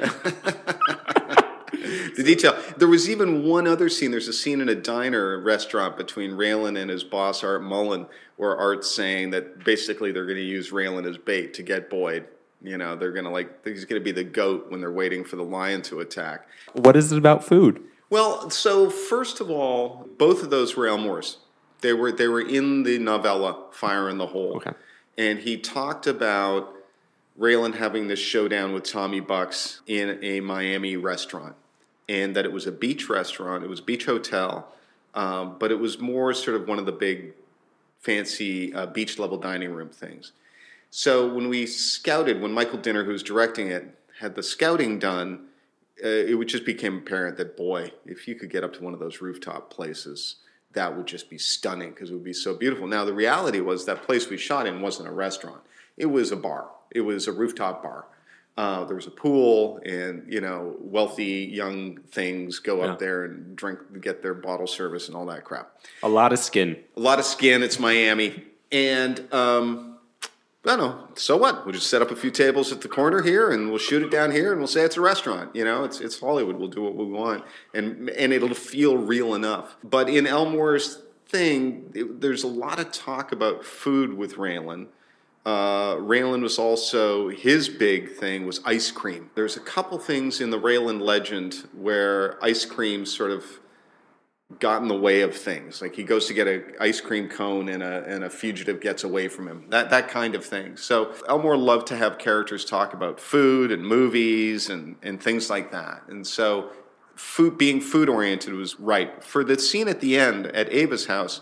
the 2.15 2.23
detail. 2.25 2.57
There 2.77 2.87
was 2.87 3.09
even 3.09 3.43
one 3.43 3.67
other 3.67 3.89
scene. 3.89 4.11
There's 4.11 4.27
a 4.27 4.33
scene 4.33 4.61
in 4.61 4.69
a 4.69 4.75
diner, 4.75 5.33
a 5.33 5.37
restaurant 5.39 5.97
between 5.97 6.31
Raylan 6.31 6.79
and 6.79 6.89
his 6.89 7.03
boss 7.03 7.43
Art 7.43 7.63
Mullen, 7.63 8.07
where 8.37 8.55
Art's 8.57 8.89
saying 8.89 9.31
that 9.31 9.63
basically 9.63 10.11
they're 10.11 10.25
going 10.25 10.37
to 10.37 10.43
use 10.43 10.71
Raylan 10.71 11.07
as 11.09 11.17
bait 11.17 11.53
to 11.55 11.63
get 11.63 11.89
Boyd. 11.89 12.25
You 12.61 12.77
know, 12.77 12.95
they're 12.95 13.11
going 13.13 13.25
to 13.25 13.31
like 13.31 13.65
he's 13.65 13.85
going 13.85 14.01
to 14.01 14.03
be 14.03 14.11
the 14.11 14.23
goat 14.23 14.69
when 14.69 14.81
they're 14.81 14.91
waiting 14.91 15.23
for 15.23 15.35
the 15.37 15.43
lion 15.43 15.81
to 15.83 15.99
attack. 16.01 16.47
what 16.73 16.95
is 16.95 17.11
it 17.11 17.17
about 17.17 17.43
food? 17.43 17.81
Well, 18.09 18.49
so 18.49 18.89
first 18.89 19.39
of 19.39 19.49
all, 19.49 20.07
both 20.17 20.41
of 20.43 20.49
those 20.49 20.75
were 20.75 20.87
Elmore's. 20.87 21.37
They 21.81 21.93
were 21.93 22.11
they 22.11 22.27
were 22.27 22.41
in 22.41 22.83
the 22.83 22.99
novella 22.99 23.65
Fire 23.71 24.09
in 24.09 24.17
the 24.17 24.27
Hole. 24.27 24.57
Okay. 24.57 24.71
And 25.17 25.39
he 25.39 25.57
talked 25.57 26.07
about 26.07 26.73
Raylan 27.39 27.75
having 27.75 28.07
this 28.07 28.19
showdown 28.19 28.73
with 28.73 28.83
Tommy 28.83 29.19
Bucks 29.19 29.81
in 29.87 30.19
a 30.23 30.39
Miami 30.41 30.97
restaurant, 30.97 31.55
and 32.07 32.35
that 32.35 32.45
it 32.45 32.51
was 32.51 32.67
a 32.67 32.71
beach 32.71 33.07
restaurant. 33.09 33.63
It 33.63 33.69
was 33.69 33.79
a 33.79 33.83
beach 33.83 34.05
hotel, 34.05 34.73
um, 35.13 35.55
but 35.59 35.71
it 35.71 35.79
was 35.79 35.99
more 35.99 36.33
sort 36.33 36.59
of 36.59 36.67
one 36.67 36.79
of 36.79 36.85
the 36.85 36.91
big, 36.91 37.33
fancy 37.99 38.73
uh, 38.73 38.87
beach 38.87 39.17
level 39.19 39.37
dining 39.37 39.73
room 39.73 39.89
things. 39.89 40.33
So 40.89 41.31
when 41.31 41.47
we 41.47 41.65
scouted, 41.65 42.41
when 42.41 42.51
Michael 42.51 42.79
Dinner, 42.79 43.03
who's 43.03 43.23
directing 43.23 43.67
it, 43.67 43.95
had 44.19 44.35
the 44.35 44.43
scouting 44.43 44.99
done, 44.99 45.45
uh, 46.03 46.07
it 46.07 46.35
would 46.37 46.47
just 46.47 46.65
became 46.65 46.97
apparent 46.97 47.37
that 47.37 47.57
boy, 47.57 47.91
if 48.05 48.27
you 48.27 48.35
could 48.35 48.49
get 48.49 48.63
up 48.63 48.73
to 48.73 48.83
one 48.83 48.93
of 48.93 48.99
those 48.99 49.21
rooftop 49.21 49.69
places, 49.69 50.35
that 50.73 50.95
would 50.95 51.07
just 51.07 51.29
be 51.29 51.37
stunning 51.37 51.89
because 51.91 52.11
it 52.11 52.13
would 52.13 52.23
be 52.23 52.33
so 52.33 52.53
beautiful. 52.53 52.87
Now 52.87 53.03
the 53.05 53.13
reality 53.13 53.59
was 53.59 53.85
that 53.85 54.03
place 54.03 54.29
we 54.29 54.37
shot 54.37 54.67
in 54.67 54.81
wasn't 54.81 55.09
a 55.09 55.11
restaurant; 55.11 55.61
it 55.97 56.05
was 56.07 56.31
a 56.31 56.35
bar. 56.35 56.69
It 56.91 57.01
was 57.01 57.27
a 57.27 57.31
rooftop 57.31 57.81
bar. 57.83 58.05
Uh, 58.57 58.83
there 58.85 58.95
was 58.95 59.07
a 59.07 59.11
pool, 59.11 59.79
and 59.85 60.25
you 60.31 60.41
know, 60.41 60.75
wealthy 60.79 61.49
young 61.51 61.97
things 62.11 62.59
go 62.59 62.81
up 62.81 62.99
there 62.99 63.23
and 63.23 63.55
drink, 63.55 63.79
get 64.01 64.21
their 64.21 64.33
bottle 64.33 64.67
service 64.67 65.07
and 65.07 65.15
all 65.15 65.25
that 65.25 65.45
crap 65.45 65.77
A 66.03 66.09
lot 66.09 66.33
of 66.33 66.39
skin. 66.39 66.75
a 66.97 66.99
lot 66.99 67.19
of 67.19 67.25
skin. 67.25 67.63
It's 67.63 67.79
Miami, 67.79 68.43
and 68.71 69.21
um, 69.33 69.88
I 70.69 70.75
don't. 70.75 71.17
So 71.17 71.35
what? 71.35 71.65
We'll 71.65 71.73
just 71.73 71.89
set 71.89 72.01
up 72.01 72.11
a 72.11 72.15
few 72.15 72.31
tables 72.31 72.71
at 72.71 72.81
the 72.81 72.87
corner 72.87 73.21
here, 73.21 73.51
and 73.51 73.69
we'll 73.69 73.79
shoot 73.79 74.03
it 74.03 74.11
down 74.11 74.31
here, 74.31 74.51
and 74.51 74.59
we'll 74.59 74.67
say 74.67 74.81
it's 74.81 74.97
a 74.97 75.01
restaurant. 75.01 75.55
You 75.55 75.65
know, 75.65 75.83
it's 75.83 75.99
it's 75.99 76.19
Hollywood. 76.19 76.57
We'll 76.57 76.69
do 76.69 76.83
what 76.83 76.95
we 76.95 77.05
want, 77.05 77.43
and 77.73 78.09
and 78.11 78.31
it'll 78.31 78.53
feel 78.53 78.95
real 78.95 79.33
enough. 79.33 79.75
But 79.83 80.09
in 80.09 80.27
Elmore's 80.27 81.01
thing, 81.27 81.91
it, 81.93 82.21
there's 82.21 82.43
a 82.43 82.47
lot 82.47 82.79
of 82.79 82.91
talk 82.91 83.31
about 83.31 83.65
food 83.65 84.13
with 84.13 84.35
Raylan. 84.35 84.87
Uh, 85.45 85.95
Raylan 85.95 86.41
was 86.41 86.59
also 86.59 87.29
his 87.29 87.69
big 87.69 88.11
thing 88.11 88.45
was 88.45 88.61
ice 88.65 88.91
cream. 88.91 89.31
There's 89.35 89.57
a 89.57 89.61
couple 89.61 89.97
things 89.97 90.41
in 90.41 90.51
the 90.51 90.59
Raylan 90.59 91.01
legend 91.01 91.67
where 91.73 92.43
ice 92.43 92.65
cream 92.65 93.05
sort 93.05 93.31
of 93.31 93.59
got 94.57 94.81
in 94.81 94.87
the 94.87 94.97
way 94.97 95.21
of 95.21 95.35
things. 95.35 95.81
Like 95.81 95.95
he 95.95 96.03
goes 96.03 96.25
to 96.27 96.33
get 96.33 96.47
an 96.47 96.73
ice 96.79 96.99
cream 96.99 97.29
cone 97.29 97.69
and 97.69 97.83
a, 97.83 98.03
and 98.05 98.23
a 98.23 98.29
fugitive 98.29 98.81
gets 98.81 99.03
away 99.03 99.27
from 99.27 99.47
him. 99.47 99.65
That, 99.69 99.91
that 99.91 100.07
kind 100.07 100.33
of 100.33 100.43
thing. 100.43 100.75
So 100.75 101.13
Elmore 101.27 101.57
loved 101.57 101.87
to 101.87 101.95
have 101.95 102.17
characters 102.17 102.65
talk 102.65 102.93
about 102.93 103.19
food 103.19 103.71
and 103.71 103.85
movies 103.85 104.69
and, 104.69 104.95
and 105.03 105.21
things 105.21 105.49
like 105.51 105.71
that. 105.71 106.01
And 106.07 106.25
so 106.25 106.71
food, 107.15 107.59
being 107.59 107.79
food 107.79 108.09
oriented 108.09 108.53
was 108.53 108.79
right. 108.79 109.23
For 109.23 109.43
the 109.43 109.59
scene 109.59 109.87
at 109.87 110.01
the 110.01 110.17
end 110.17 110.47
at 110.47 110.71
Ava's 110.73 111.05
house, 111.05 111.41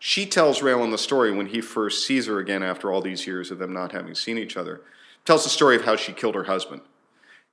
she 0.00 0.26
tells 0.26 0.60
Raylan 0.62 0.90
the 0.90 0.98
story 0.98 1.30
when 1.30 1.46
he 1.46 1.60
first 1.60 2.04
sees 2.04 2.26
her 2.26 2.40
again 2.40 2.64
after 2.64 2.90
all 2.90 3.00
these 3.00 3.24
years 3.24 3.52
of 3.52 3.58
them 3.58 3.72
not 3.72 3.92
having 3.92 4.16
seen 4.16 4.36
each 4.36 4.56
other. 4.56 4.80
Tells 5.24 5.44
the 5.44 5.50
story 5.50 5.76
of 5.76 5.84
how 5.84 5.94
she 5.94 6.12
killed 6.12 6.34
her 6.34 6.44
husband 6.44 6.82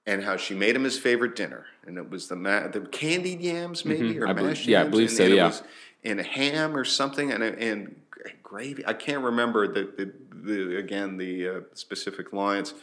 and 0.10 0.24
how 0.24 0.36
she 0.38 0.56
made 0.56 0.76
him 0.76 0.84
his 0.84 0.98
favorite 0.98 1.36
dinner, 1.36 1.66
and 1.86 1.98
it 1.98 2.10
was 2.10 2.28
the 2.28 2.36
ma- 2.36 2.68
the 2.68 2.82
candied 2.82 3.42
yams, 3.42 3.86
maybe 3.86 4.18
or 4.18 4.22
Mm-hmm. 4.24 4.30
I 4.30 4.34
believe- 4.34 4.50
mashed 4.50 4.68
yeah, 4.68 4.82
I 4.82 4.88
believe 4.88 5.10
and, 5.10 5.18
so, 5.18 5.24
and 5.26 5.34
yeah. 5.36 5.44
it 5.44 5.48
was 5.48 5.64
and 6.04 6.20
ham 6.22 6.76
or 6.76 6.84
something, 6.86 7.32
and 7.32 7.44
and 7.44 8.02
gravy. 8.42 8.84
I 8.86 8.94
can't 8.94 9.24
remember 9.24 9.68
the 9.68 9.84
the, 9.98 10.14
the 10.32 10.78
again 10.78 11.18
the 11.18 11.48
uh, 11.48 11.60
specific 11.74 12.34
lines, 12.34 12.74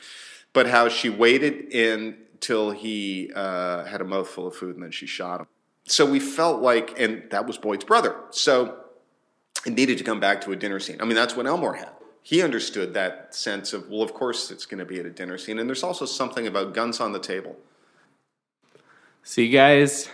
but 0.53 0.67
how 0.69 0.89
she 0.89 1.09
waited 1.11 1.75
until 1.75 2.71
he 2.71 3.33
uh, 3.35 3.85
had 3.85 4.01
a 4.01 4.05
mouthful 4.05 4.47
of 4.47 4.55
food, 4.55 4.75
and 4.77 4.85
then 4.85 4.93
she 4.93 5.07
shot 5.07 5.41
him. 5.41 5.47
So 5.89 6.05
we 6.05 6.21
felt 6.21 6.63
like, 6.63 6.99
and 7.01 7.23
that 7.31 7.47
was 7.47 7.59
Boyd's 7.59 7.85
brother. 7.85 8.17
So 8.31 8.77
it 9.65 9.73
needed 9.73 9.99
to 9.99 10.05
come 10.05 10.21
back 10.21 10.41
to 10.43 10.53
a 10.53 10.57
dinner 10.57 10.79
scene. 10.81 11.01
I 11.01 11.05
mean, 11.05 11.15
that's 11.15 11.37
what 11.37 11.47
Elmore 11.47 11.75
had. 11.75 11.91
He 12.27 12.43
understood 12.43 12.93
that 12.95 13.37
sense 13.37 13.73
of, 13.73 13.89
well, 13.89 14.03
of 14.03 14.13
course 14.13 14.51
it's 14.51 14.67
going 14.67 14.81
to 14.81 14.85
be 14.85 14.99
at 14.99 15.07
a 15.07 15.11
dinner 15.11 15.39
scene. 15.39 15.61
And 15.61 15.69
there's 15.69 15.85
also 15.85 16.05
something 16.07 16.45
about 16.49 16.75
guns 16.75 16.99
on 16.99 17.13
the 17.13 17.21
table. 17.21 17.55
See, 19.23 19.49
guys, 19.49 20.09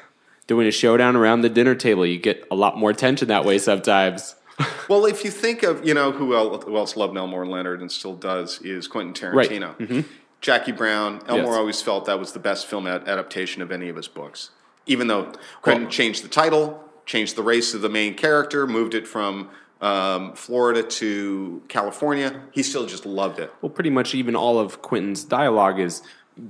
doing 0.47 0.67
a 0.67 0.71
showdown 0.71 1.17
around 1.17 1.41
the 1.41 1.49
dinner 1.49 1.75
table, 1.75 2.05
you 2.05 2.19
get 2.19 2.47
a 2.51 2.55
lot 2.55 2.77
more 2.77 2.93
tension 2.93 3.29
that 3.29 3.47
way 3.47 3.57
sometimes. 3.57 4.37
Well, 4.89 5.07
if 5.07 5.25
you 5.25 5.31
think 5.31 5.63
of, 5.63 5.87
you 5.87 5.95
know, 5.95 6.13
who 6.13 6.37
else, 6.37 6.65
who 6.65 6.77
else 6.77 6.97
loved 6.97 7.17
Elmore 7.17 7.47
Leonard 7.47 7.81
and 7.81 7.91
still 7.91 8.15
does, 8.15 8.61
is 8.61 8.87
Quentin 8.87 9.33
Right. 9.33 9.49
Tarantino. 9.49 10.05
Jackie 10.43 10.71
Brown, 10.73 11.23
Elmore 11.27 11.29
Mm-hmm. 11.29 11.47
Yes. 11.47 11.57
always 11.57 11.83
felt 11.83 12.05
that 12.05 12.19
was 12.19 12.33
the 12.33 12.39
best 12.39 12.67
film 12.67 12.87
adaptation 12.87 13.63
of 13.63 13.73
any 13.73 13.89
of 13.89 13.97
his 13.97 14.07
books. 14.09 14.51
Even 14.85 15.07
though 15.07 15.33
Quentin 15.63 15.89
changed 15.89 16.23
the 16.23 16.29
title, 16.29 16.85
changed 17.07 17.35
the 17.37 17.43
race 17.43 17.73
of 17.73 17.81
the 17.81 17.89
main 17.89 18.15
character, 18.15 18.67
moved 18.67 18.93
it 18.95 19.09
from 19.09 19.49
um, 19.83 20.35
Florida 20.35 20.83
to 20.83 21.63
California, 21.69 22.41
he 22.53 22.63
still 22.63 22.87
just 22.87 23.05
loved 23.05 23.39
it. 23.39 23.53
Well, 23.61 23.71
pretty 23.71 23.91
much 23.91 24.15
even 24.15 24.35
all 24.37 24.59
of 24.59 24.81
Quentin's 24.81 25.25
dialogue 25.25 25.79
is 25.81 26.03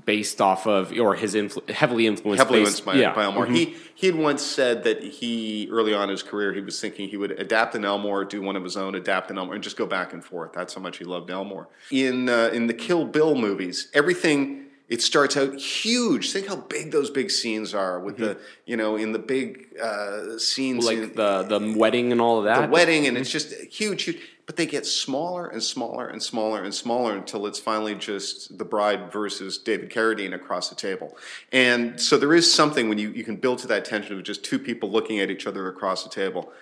based 0.07 0.41
off 0.41 0.65
of, 0.67 0.93
or 0.97 1.17
his 1.17 1.35
influ- 1.35 1.69
heavily 1.69 2.07
influenced. 2.07 2.39
heavily 2.41 2.61
based- 2.61 2.79
influenced 2.81 2.85
by, 2.85 2.95
yeah. 2.95 3.15
by 3.15 3.25
Elmore. 3.25 3.47
Mhm. 3.47 3.57
He 3.57 3.77
he 3.95 4.07
had 4.07 4.15
once 4.17 4.41
said 4.43 4.85
that 4.85 5.03
he 5.03 5.69
early 5.73 5.93
on 5.93 6.05
in 6.05 6.11
his 6.11 6.23
career 6.23 6.53
he 6.53 6.61
was 6.61 6.81
thinking 6.81 7.09
he 7.09 7.17
would 7.17 7.33
adapt 7.33 7.75
an 7.75 7.85
Elmore, 7.85 8.25
do 8.25 8.41
one 8.41 8.55
of 8.55 8.63
his 8.63 8.77
own, 8.77 8.95
adapt 8.95 9.31
an 9.33 9.39
Elmore, 9.39 9.55
and 9.55 9.65
just 9.65 9.77
go 9.77 9.87
back 9.87 10.13
and 10.13 10.25
forth. 10.25 10.53
That's 10.53 10.75
how 10.75 10.81
much 10.81 10.99
he 10.99 11.05
loved 11.05 11.31
Elmore. 11.31 11.67
In 11.91 12.29
uh, 12.29 12.51
in 12.53 12.69
the 12.69 12.75
Kill 12.75 13.05
Bill 13.07 13.35
movies, 13.35 13.89
everything 13.93 14.67
it 14.93 15.01
starts 15.01 15.39
out 15.39 15.59
huge. 15.59 16.33
Think 16.33 16.49
how 16.49 16.57
big 16.57 16.91
those 16.91 17.09
big 17.09 17.31
scenes 17.31 17.73
are 17.73 17.99
with 17.99 18.19
the 18.19 18.37
you 18.67 18.77
know 18.77 18.97
in 18.97 19.13
the 19.13 19.19
big 19.19 19.75
uh, 19.83 20.37
scenes 20.37 20.85
like 20.85 20.99
in, 20.99 21.15
the 21.15 21.45
the 21.45 21.75
wedding 21.79 22.13
and 22.13 22.21
all 22.21 22.39
of 22.39 22.45
that. 22.45 22.67
the 22.67 22.69
wedding, 22.69 23.07
and 23.07 23.17
it's 23.17 23.31
just 23.31 23.55
huge, 23.73 24.03
huge. 24.03 24.19
But 24.45 24.57
they 24.57 24.67
get 24.67 24.85
smaller 24.85 25.47
and 25.47 25.63
smaller 25.63 26.09
and 26.09 26.23
smaller 26.23 26.63
and 26.63 26.75
smaller 26.75 27.17
until 27.17 27.47
it's 27.47 27.59
finally 27.59 27.95
just 27.95 28.59
the 28.59 28.67
bride 28.67 29.11
versus 29.11 29.57
David 29.57 29.89
Carradine 29.89 30.35
across 30.35 30.69
the 30.69 30.75
table. 30.75 31.17
And 31.53 31.99
so 31.99 32.19
there 32.19 32.35
is 32.35 32.53
something 32.53 32.91
when 32.91 32.99
you, 32.99 33.13
you 33.13 33.25
can 33.25 33.37
build 33.37 33.61
to 33.61 33.69
that 33.69 33.87
tension 33.87 34.19
of 34.19 34.25
just 34.25 34.45
two 34.45 34.59
people 34.59 34.91
looking 34.91 35.21
at 35.21 35.31
each 35.31 35.47
other 35.47 35.69
across 35.69 36.05
the 36.05 36.11
table. 36.11 36.53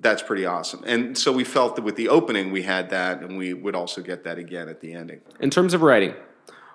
That's 0.00 0.22
pretty 0.22 0.46
awesome. 0.46 0.82
And 0.86 1.16
so 1.16 1.30
we 1.30 1.44
felt 1.44 1.76
that 1.76 1.82
with 1.82 1.96
the 1.96 2.08
opening, 2.08 2.50
we 2.50 2.62
had 2.62 2.88
that, 2.90 3.20
and 3.20 3.36
we 3.36 3.52
would 3.52 3.76
also 3.76 4.00
get 4.00 4.24
that 4.24 4.38
again 4.38 4.68
at 4.68 4.80
the 4.80 4.94
ending. 4.94 5.20
In 5.40 5.50
terms 5.50 5.74
of 5.74 5.82
writing, 5.82 6.14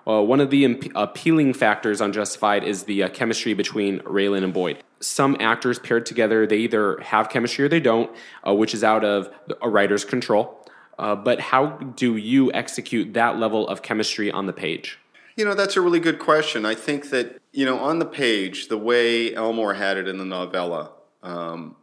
uh, 0.06 0.22
one 0.22 0.40
of 0.40 0.50
the 0.50 0.64
imp- 0.64 0.92
appealing 0.94 1.52
factors 1.52 2.00
on 2.00 2.12
Justified 2.12 2.62
is 2.64 2.84
the 2.84 3.02
uh, 3.02 3.08
chemistry 3.08 3.54
between 3.54 4.00
Raylan 4.00 4.44
and 4.44 4.52
Boyd. 4.52 4.82
Some 5.00 5.36
actors 5.40 5.78
paired 5.78 6.06
together, 6.06 6.46
they 6.46 6.58
either 6.58 6.98
have 7.00 7.28
chemistry 7.28 7.64
or 7.64 7.68
they 7.68 7.80
don't, 7.80 8.10
uh, 8.46 8.54
which 8.54 8.72
is 8.72 8.84
out 8.84 9.04
of 9.04 9.28
a 9.60 9.68
writer's 9.68 10.04
control. 10.04 10.64
Uh, 10.98 11.14
but 11.14 11.40
how 11.40 11.76
do 11.76 12.16
you 12.16 12.52
execute 12.52 13.14
that 13.14 13.38
level 13.38 13.68
of 13.68 13.82
chemistry 13.82 14.30
on 14.30 14.46
the 14.46 14.52
page? 14.52 14.98
You 15.36 15.44
know, 15.44 15.54
that's 15.54 15.76
a 15.76 15.82
really 15.82 16.00
good 16.00 16.18
question. 16.18 16.64
I 16.64 16.74
think 16.74 17.10
that, 17.10 17.38
you 17.52 17.66
know, 17.66 17.78
on 17.78 17.98
the 17.98 18.06
page, 18.06 18.68
the 18.68 18.78
way 18.78 19.34
Elmore 19.34 19.74
had 19.74 19.98
it 19.98 20.08
in 20.08 20.16
the 20.16 20.24
novella, 20.24 20.92
um, 21.22 21.76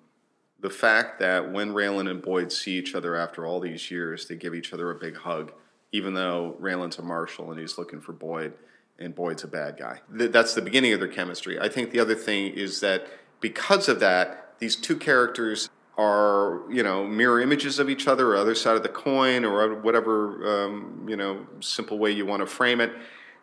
the 0.59 0.71
fact 0.71 1.19
that 1.19 1.51
when 1.51 1.73
Raylan 1.73 2.09
and 2.09 2.21
Boyd 2.21 2.51
see 2.51 2.71
each 2.79 2.95
other 2.95 3.15
after 3.15 3.45
all 3.45 3.59
these 3.59 3.91
years, 3.91 4.27
they 4.27 4.36
give 4.36 4.55
each 4.55 4.73
other 4.73 4.89
a 4.89 4.95
big 4.95 5.17
hug, 5.17 5.51
even 5.93 6.15
though 6.15 6.58
Raylan's 6.60 6.97
a 6.97 7.01
marshal 7.01 7.51
and 7.51 7.60
he's 7.60 7.77
looking 7.77 8.01
for 8.01 8.12
Boyd, 8.12 8.53
and 8.99 9.15
Boyd's 9.15 9.43
a 9.43 9.47
bad 9.47 9.77
guy. 9.77 10.01
Th- 10.15 10.32
That's 10.32 10.53
the 10.53 10.62
beginning 10.62 10.91
of 10.93 10.99
their 10.99 11.08
chemistry. 11.08 11.60
I 11.60 11.69
think 11.69 11.91
the 11.91 11.99
other 11.99 12.15
thing 12.15 12.53
is 12.53 12.82
that 12.82 13.08
because 13.39 13.88
of 13.88 13.99
that, 14.01 14.56
these 14.60 14.75
two 14.75 14.97
characters 14.97 15.69
are, 15.97 16.62
you 16.71 16.82
know, 16.84 17.06
mirror 17.06 17.39
images 17.39 17.79
of 17.79 17.89
each 17.89 18.08
other, 18.08 18.32
or 18.32 18.36
other 18.36 18.56
side 18.56 18.75
of 18.75 18.84
the 18.84 18.89
coin, 18.89 19.45
or 19.45 19.75
whatever, 19.75 20.65
um, 20.65 21.06
you 21.08 21.15
know, 21.15 21.45
simple 21.60 21.99
way 21.99 22.12
you 22.12 22.25
want 22.25 22.41
to 22.41 22.47
frame 22.47 22.82
it, 22.82 22.91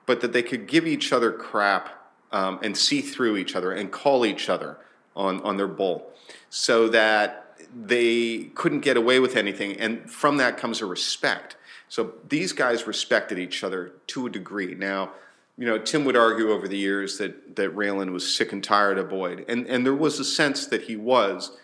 but 0.07 0.21
that 0.21 0.33
they 0.33 0.43
could 0.43 0.67
give 0.67 0.87
each 0.87 1.13
other 1.13 1.31
crap 1.31 1.91
um, 2.33 2.59
and 2.63 2.77
see 2.77 3.01
through 3.01 3.37
each 3.37 3.55
other 3.55 3.73
and 3.73 3.93
call 3.93 4.27
each 4.27 4.49
other 4.49 4.79
on, 5.15 5.41
on 5.43 5.57
their 5.57 5.69
bull 5.69 6.11
so 6.49 6.89
that 6.89 7.57
they 7.75 8.51
couldn't 8.55 8.81
get 8.81 8.97
away 8.97 9.21
with 9.21 9.37
anything. 9.37 9.79
And 9.79 10.11
from 10.11 10.39
that 10.39 10.57
comes 10.57 10.81
a 10.81 10.87
respect. 10.87 11.57
So 11.91 12.13
these 12.29 12.53
guys 12.53 12.87
respected 12.87 13.37
each 13.37 13.65
other 13.65 13.93
to 14.07 14.27
a 14.27 14.31
degree. 14.31 14.77
Now, 14.77 15.11
you 15.59 15.67
know, 15.67 15.77
Tim 15.77 16.05
would 16.05 16.17
argue 16.17 16.51
over 16.53 16.69
the 16.69 16.79
years 16.79 17.19
that, 17.19 17.57
that 17.57 17.75
Raylan 17.75 18.13
was 18.13 18.33
sick 18.33 18.53
and 18.53 18.63
tired 18.63 18.97
of 18.97 19.11
Boyd. 19.11 19.45
And, 19.49 19.67
and 19.67 19.85
there 19.85 19.95
was 19.95 20.21
a 20.21 20.25
sense 20.25 20.67
that 20.69 20.83
he 20.83 20.95
was, 20.95 21.59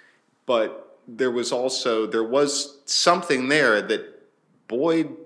but 0.44 0.98
there 1.06 1.30
was 1.30 1.52
also, 1.52 2.08
there 2.08 2.24
was 2.24 2.80
something 2.86 3.48
there 3.48 3.80
that 3.80 4.20
Boyd 4.66 5.16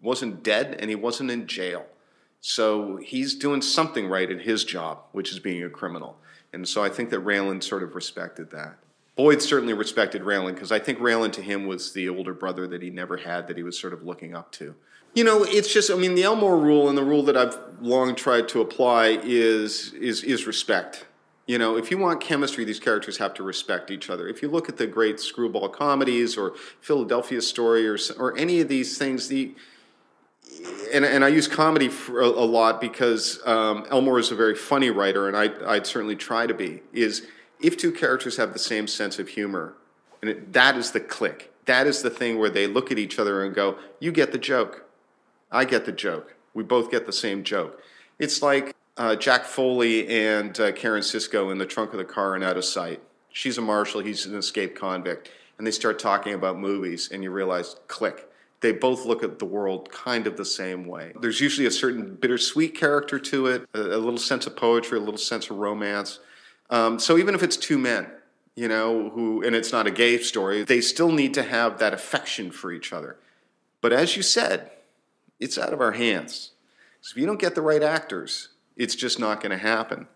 wasn't 0.00 0.44
dead 0.44 0.76
and 0.78 0.90
he 0.90 0.96
wasn't 0.96 1.32
in 1.32 1.48
jail. 1.48 1.84
So 2.40 2.98
he's 2.98 3.34
doing 3.34 3.60
something 3.60 4.06
right 4.06 4.30
in 4.30 4.38
his 4.38 4.62
job, 4.62 5.00
which 5.10 5.32
is 5.32 5.40
being 5.40 5.64
a 5.64 5.70
criminal. 5.70 6.18
And 6.52 6.68
so 6.68 6.84
I 6.84 6.88
think 6.88 7.10
that 7.10 7.24
Raylan 7.24 7.64
sort 7.64 7.82
of 7.82 7.96
respected 7.96 8.52
that. 8.52 8.76
Boyd 9.16 9.40
certainly 9.40 9.72
respected 9.72 10.22
Raylan 10.22 10.54
because 10.54 10.70
I 10.70 10.78
think 10.78 10.98
Raylan 10.98 11.32
to 11.32 11.42
him 11.42 11.66
was 11.66 11.92
the 11.92 12.08
older 12.08 12.34
brother 12.34 12.66
that 12.66 12.82
he 12.82 12.90
never 12.90 13.16
had 13.16 13.48
that 13.48 13.56
he 13.56 13.62
was 13.62 13.78
sort 13.78 13.94
of 13.94 14.04
looking 14.04 14.34
up 14.34 14.52
to. 14.52 14.74
You 15.14 15.24
know, 15.24 15.44
it's 15.44 15.72
just 15.72 15.90
I 15.90 15.94
mean 15.94 16.14
the 16.14 16.24
Elmore 16.24 16.58
rule 16.58 16.88
and 16.90 16.96
the 16.96 17.02
rule 17.02 17.22
that 17.24 17.36
I've 17.36 17.58
long 17.80 18.14
tried 18.14 18.48
to 18.48 18.60
apply 18.60 19.20
is 19.22 19.94
is 19.94 20.22
is 20.22 20.46
respect. 20.46 21.06
You 21.46 21.58
know, 21.58 21.76
if 21.76 21.90
you 21.90 21.96
want 21.96 22.20
chemistry, 22.20 22.64
these 22.64 22.80
characters 22.80 23.16
have 23.18 23.32
to 23.34 23.42
respect 23.42 23.90
each 23.90 24.10
other. 24.10 24.28
If 24.28 24.42
you 24.42 24.48
look 24.48 24.68
at 24.68 24.76
the 24.76 24.86
great 24.86 25.20
screwball 25.20 25.68
comedies 25.68 26.36
or 26.36 26.54
Philadelphia 26.80 27.40
Story 27.40 27.88
or 27.88 27.96
or 28.18 28.36
any 28.36 28.60
of 28.60 28.68
these 28.68 28.98
things, 28.98 29.28
the 29.28 29.54
and, 30.92 31.04
and 31.04 31.24
I 31.24 31.28
use 31.28 31.48
comedy 31.48 31.90
a, 32.08 32.20
a 32.20 32.46
lot 32.46 32.80
because 32.80 33.40
um, 33.46 33.86
Elmore 33.90 34.18
is 34.18 34.30
a 34.30 34.34
very 34.34 34.54
funny 34.54 34.90
writer, 34.90 35.28
and 35.28 35.36
I, 35.36 35.50
I'd 35.66 35.86
certainly 35.86 36.16
try 36.16 36.46
to 36.46 36.54
be. 36.54 36.82
Is 36.92 37.26
if 37.60 37.76
two 37.76 37.92
characters 37.92 38.36
have 38.36 38.52
the 38.52 38.58
same 38.58 38.86
sense 38.86 39.18
of 39.18 39.28
humor, 39.28 39.74
and 40.20 40.30
it, 40.30 40.52
that 40.52 40.76
is 40.76 40.92
the 40.92 41.00
click. 41.00 41.52
That 41.66 41.86
is 41.86 42.02
the 42.02 42.10
thing 42.10 42.38
where 42.38 42.50
they 42.50 42.66
look 42.66 42.92
at 42.92 42.98
each 42.98 43.18
other 43.18 43.44
and 43.44 43.54
go, 43.54 43.78
"You 44.00 44.12
get 44.12 44.32
the 44.32 44.38
joke, 44.38 44.84
I 45.50 45.64
get 45.64 45.84
the 45.84 45.92
joke. 45.92 46.34
We 46.54 46.62
both 46.62 46.90
get 46.90 47.06
the 47.06 47.12
same 47.12 47.44
joke." 47.44 47.80
It's 48.18 48.42
like 48.42 48.74
uh, 48.96 49.16
Jack 49.16 49.44
Foley 49.44 50.08
and 50.08 50.58
uh, 50.58 50.72
Karen 50.72 51.02
Sisco 51.02 51.50
in 51.52 51.58
the 51.58 51.66
trunk 51.66 51.92
of 51.92 51.98
the 51.98 52.04
car 52.04 52.34
and 52.34 52.42
out 52.42 52.56
of 52.56 52.64
sight. 52.64 53.02
She's 53.30 53.58
a 53.58 53.62
marshal, 53.62 54.00
he's 54.00 54.24
an 54.24 54.34
escaped 54.36 54.78
convict, 54.78 55.30
and 55.58 55.66
they 55.66 55.70
start 55.70 55.98
talking 55.98 56.32
about 56.32 56.58
movies, 56.58 57.10
and 57.12 57.22
you 57.22 57.30
realize, 57.30 57.76
click 57.86 58.26
they 58.60 58.72
both 58.72 59.04
look 59.04 59.22
at 59.22 59.38
the 59.38 59.44
world 59.44 59.90
kind 59.90 60.26
of 60.26 60.36
the 60.36 60.44
same 60.44 60.86
way. 60.86 61.12
There's 61.20 61.40
usually 61.40 61.66
a 61.66 61.70
certain 61.70 62.14
bittersweet 62.14 62.74
character 62.74 63.18
to 63.18 63.46
it, 63.46 63.68
a, 63.74 63.80
a 63.80 63.98
little 63.98 64.18
sense 64.18 64.46
of 64.46 64.56
poetry, 64.56 64.98
a 64.98 65.00
little 65.00 65.18
sense 65.18 65.50
of 65.50 65.58
romance. 65.58 66.20
Um, 66.70 66.98
so 66.98 67.16
even 67.18 67.34
if 67.34 67.42
it's 67.42 67.56
two 67.56 67.78
men, 67.78 68.06
you 68.54 68.68
know, 68.68 69.10
who, 69.10 69.42
and 69.42 69.54
it's 69.54 69.72
not 69.72 69.86
a 69.86 69.90
gay 69.90 70.18
story, 70.18 70.64
they 70.64 70.80
still 70.80 71.12
need 71.12 71.34
to 71.34 71.42
have 71.42 71.78
that 71.78 71.92
affection 71.92 72.50
for 72.50 72.72
each 72.72 72.92
other. 72.92 73.16
But 73.80 73.92
as 73.92 74.16
you 74.16 74.22
said, 74.22 74.70
it's 75.38 75.58
out 75.58 75.72
of 75.72 75.80
our 75.80 75.92
hands. 75.92 76.52
So 77.00 77.12
if 77.14 77.20
you 77.20 77.26
don't 77.26 77.40
get 77.40 77.54
the 77.54 77.62
right 77.62 77.82
actors, 77.82 78.48
it's 78.76 78.94
just 78.94 79.18
not 79.20 79.40
going 79.40 79.52
to 79.52 79.58
happen. 79.58 80.08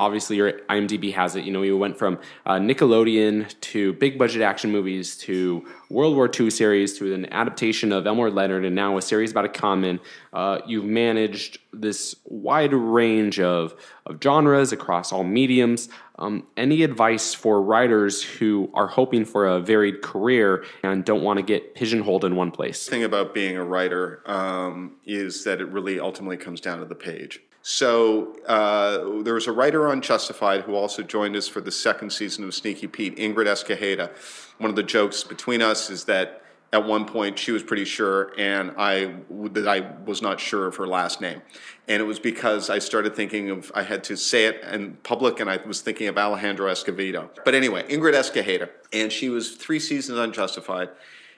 Obviously 0.00 0.36
your 0.36 0.52
IMDb 0.70 1.12
has 1.12 1.36
it. 1.36 1.44
You 1.44 1.52
know, 1.52 1.62
you 1.62 1.76
went 1.76 1.96
from 1.96 2.18
uh, 2.46 2.54
Nickelodeon 2.54 3.60
to 3.60 3.92
big 3.92 4.18
budget 4.18 4.40
action 4.40 4.72
movies 4.72 5.16
to 5.18 5.64
World 5.90 6.16
War 6.16 6.28
II 6.28 6.50
series 6.50 6.98
to 6.98 7.14
an 7.14 7.30
adaptation 7.32 7.92
of 7.92 8.06
Elmore 8.06 8.30
Leonard 8.30 8.64
and 8.64 8.74
now 8.74 8.96
a 8.96 9.02
series 9.02 9.30
about 9.30 9.44
a 9.44 9.48
common. 9.50 10.00
Uh, 10.32 10.60
you've 10.66 10.86
managed 10.86 11.58
this 11.72 12.16
wide 12.24 12.72
range 12.72 13.38
of, 13.38 13.74
of 14.06 14.18
genres 14.22 14.72
across 14.72 15.12
all 15.12 15.22
mediums. 15.22 15.90
Um, 16.18 16.46
any 16.56 16.82
advice 16.82 17.34
for 17.34 17.62
writers 17.62 18.22
who 18.22 18.70
are 18.74 18.86
hoping 18.86 19.24
for 19.26 19.46
a 19.46 19.60
varied 19.60 20.00
career 20.00 20.64
and 20.82 21.04
don't 21.04 21.22
want 21.22 21.38
to 21.38 21.42
get 21.42 21.74
pigeonholed 21.74 22.24
in 22.24 22.36
one 22.36 22.50
place? 22.50 22.86
The 22.86 22.90
thing 22.90 23.04
about 23.04 23.34
being 23.34 23.56
a 23.56 23.64
writer 23.64 24.22
um, 24.26 24.96
is 25.04 25.44
that 25.44 25.60
it 25.60 25.68
really 25.68 26.00
ultimately 26.00 26.38
comes 26.38 26.60
down 26.60 26.78
to 26.78 26.86
the 26.86 26.94
page. 26.94 27.40
So 27.62 28.36
uh, 28.46 29.22
there 29.22 29.34
was 29.34 29.46
a 29.46 29.52
writer 29.52 29.86
on 29.88 30.00
Justified 30.00 30.62
who 30.62 30.74
also 30.74 31.02
joined 31.02 31.36
us 31.36 31.46
for 31.46 31.60
the 31.60 31.70
second 31.70 32.10
season 32.10 32.44
of 32.44 32.54
Sneaky 32.54 32.86
Pete, 32.86 33.16
Ingrid 33.16 33.46
Escajeda. 33.46 34.10
One 34.58 34.70
of 34.70 34.76
the 34.76 34.82
jokes 34.82 35.24
between 35.24 35.60
us 35.60 35.90
is 35.90 36.04
that 36.04 36.42
at 36.72 36.84
one 36.84 37.04
point 37.04 37.38
she 37.38 37.52
was 37.52 37.62
pretty 37.62 37.84
sure, 37.84 38.32
and 38.38 38.72
I 38.78 39.14
that 39.52 39.66
I 39.66 39.92
was 40.04 40.22
not 40.22 40.38
sure 40.38 40.66
of 40.66 40.76
her 40.76 40.86
last 40.86 41.20
name, 41.20 41.42
and 41.88 42.00
it 42.00 42.04
was 42.04 42.18
because 42.20 42.70
I 42.70 42.78
started 42.78 43.16
thinking 43.16 43.50
of 43.50 43.72
I 43.74 43.82
had 43.82 44.04
to 44.04 44.16
say 44.16 44.46
it 44.46 44.62
in 44.64 44.94
public, 45.02 45.40
and 45.40 45.50
I 45.50 45.58
was 45.66 45.80
thinking 45.80 46.06
of 46.08 46.16
Alejandro 46.16 46.70
Escovedo. 46.70 47.28
But 47.44 47.54
anyway, 47.54 47.82
Ingrid 47.88 48.14
Escajeda, 48.14 48.70
and 48.92 49.10
she 49.10 49.28
was 49.28 49.56
three 49.56 49.80
seasons 49.80 50.18
on 50.18 50.32
Justified. 50.32 50.90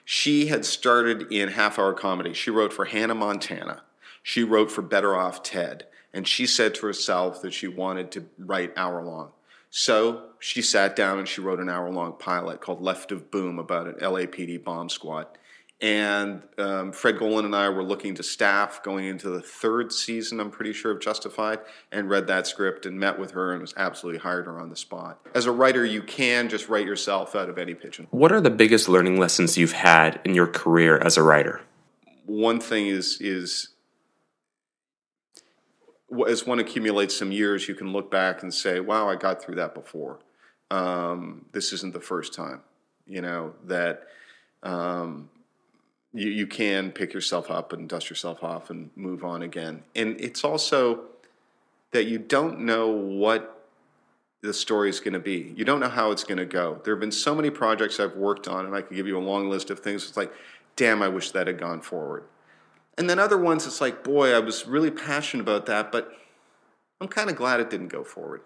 She 0.05 0.47
had 0.47 0.65
started 0.65 1.31
in 1.31 1.49
half 1.49 1.79
hour 1.79 1.93
comedy. 1.93 2.33
She 2.33 2.51
wrote 2.51 2.71
for 2.71 2.85
Hannah 2.85 3.15
Montana. 3.15 3.81
She 4.21 4.43
wrote 4.43 4.71
for 4.71 4.81
Better 4.81 5.15
Off 5.15 5.43
Ted. 5.43 5.85
And 6.13 6.27
she 6.27 6.45
said 6.45 6.75
to 6.75 6.85
herself 6.85 7.41
that 7.41 7.53
she 7.53 7.67
wanted 7.67 8.11
to 8.11 8.25
write 8.37 8.73
hour 8.77 9.03
long. 9.03 9.31
So 9.69 10.25
she 10.39 10.61
sat 10.61 10.95
down 10.95 11.17
and 11.17 11.27
she 11.27 11.41
wrote 11.41 11.59
an 11.59 11.69
hour 11.69 11.89
long 11.89 12.13
pilot 12.19 12.61
called 12.61 12.81
Left 12.81 13.11
of 13.11 13.31
Boom 13.31 13.57
about 13.57 13.87
an 13.87 13.95
LAPD 13.95 14.63
bomb 14.63 14.89
squad. 14.89 15.27
And 15.81 16.43
um, 16.59 16.93
Fred 16.93 17.17
Golan 17.17 17.43
and 17.43 17.55
I 17.55 17.67
were 17.67 17.83
looking 17.83 18.15
to 18.15 18.23
staff 18.23 18.83
going 18.83 19.05
into 19.05 19.29
the 19.29 19.41
third 19.41 19.91
season, 19.91 20.39
I'm 20.39 20.51
pretty 20.51 20.71
sure, 20.71 20.91
of 20.91 21.01
Justified, 21.01 21.59
and 21.91 22.09
read 22.09 22.27
that 22.27 22.47
script 22.47 22.85
and 22.85 22.97
met 22.97 23.19
with 23.19 23.31
her 23.31 23.51
and 23.51 23.59
was 23.59 23.73
absolutely 23.75 24.19
hired 24.19 24.45
her 24.45 24.61
on 24.61 24.69
the 24.69 24.77
spot. 24.77 25.19
As 25.33 25.45
a 25.45 25.51
writer, 25.51 25.83
you 25.83 26.01
can 26.01 26.47
just 26.47 26.69
write 26.69 26.85
yourself 26.85 27.35
out 27.35 27.49
of 27.49 27.57
any 27.57 27.73
pigeon. 27.73 28.07
What 28.11 28.31
are 28.31 28.39
the 28.39 28.49
biggest 28.49 28.87
learning 28.87 29.19
lessons 29.19 29.57
you've 29.57 29.73
had 29.73 30.21
in 30.23 30.35
your 30.35 30.47
career 30.47 30.99
as 30.99 31.17
a 31.17 31.23
writer? 31.23 31.61
one 32.25 32.59
thing 32.59 32.87
is 32.87 33.19
is 33.19 33.69
as 36.27 36.45
one 36.45 36.59
accumulates 36.59 37.17
some 37.17 37.31
years, 37.31 37.67
you 37.67 37.75
can 37.75 37.91
look 37.91 38.11
back 38.11 38.43
and 38.43 38.53
say, 38.53 38.79
"Wow, 38.79 39.09
I 39.09 39.15
got 39.15 39.41
through 39.41 39.55
that 39.55 39.73
before. 39.73 40.19
Um, 40.71 41.45
this 41.51 41.73
isn't 41.73 41.93
the 41.93 42.01
first 42.01 42.33
time." 42.33 42.61
You 43.05 43.21
know 43.21 43.53
that 43.65 44.07
um, 44.63 45.29
you 46.13 46.29
you 46.29 46.47
can 46.47 46.91
pick 46.91 47.13
yourself 47.13 47.49
up 47.49 47.73
and 47.73 47.89
dust 47.89 48.09
yourself 48.09 48.43
off 48.43 48.69
and 48.69 48.91
move 48.95 49.23
on 49.23 49.41
again. 49.41 49.83
And 49.95 50.19
it's 50.19 50.43
also 50.43 51.01
that 51.91 52.05
you 52.05 52.17
don't 52.17 52.61
know 52.61 52.89
what 52.89 53.67
the 54.41 54.53
story 54.53 54.89
is 54.89 54.99
going 54.99 55.13
to 55.13 55.19
be. 55.19 55.53
You 55.55 55.63
don't 55.63 55.79
know 55.79 55.89
how 55.89 56.11
it's 56.11 56.23
going 56.23 56.37
to 56.37 56.45
go. 56.45 56.81
There 56.83 56.93
have 56.93 56.99
been 56.99 57.11
so 57.11 57.33
many 57.33 57.49
projects 57.49 57.99
I've 57.99 58.15
worked 58.15 58.47
on, 58.47 58.65
and 58.65 58.75
I 58.75 58.81
could 58.81 58.95
give 58.95 59.07
you 59.07 59.17
a 59.17 59.21
long 59.21 59.49
list 59.49 59.69
of 59.69 59.79
things. 59.79 60.07
It's 60.07 60.17
like, 60.17 60.33
damn, 60.75 61.01
I 61.01 61.07
wish 61.07 61.31
that 61.31 61.47
had 61.47 61.57
gone 61.57 61.81
forward. 61.81 62.25
And 62.97 63.09
then 63.09 63.19
other 63.19 63.37
ones, 63.37 63.65
it's 63.65 63.81
like, 63.81 64.03
boy, 64.03 64.33
I 64.33 64.39
was 64.39 64.67
really 64.67 64.91
passionate 64.91 65.43
about 65.43 65.65
that, 65.65 65.91
but 65.91 66.11
I'm 67.01 67.07
kind 67.07 67.29
of 67.29 67.35
glad 67.35 67.59
it 67.59 67.69
didn't 67.69 67.87
go 67.87 68.03
forward. 68.03 68.41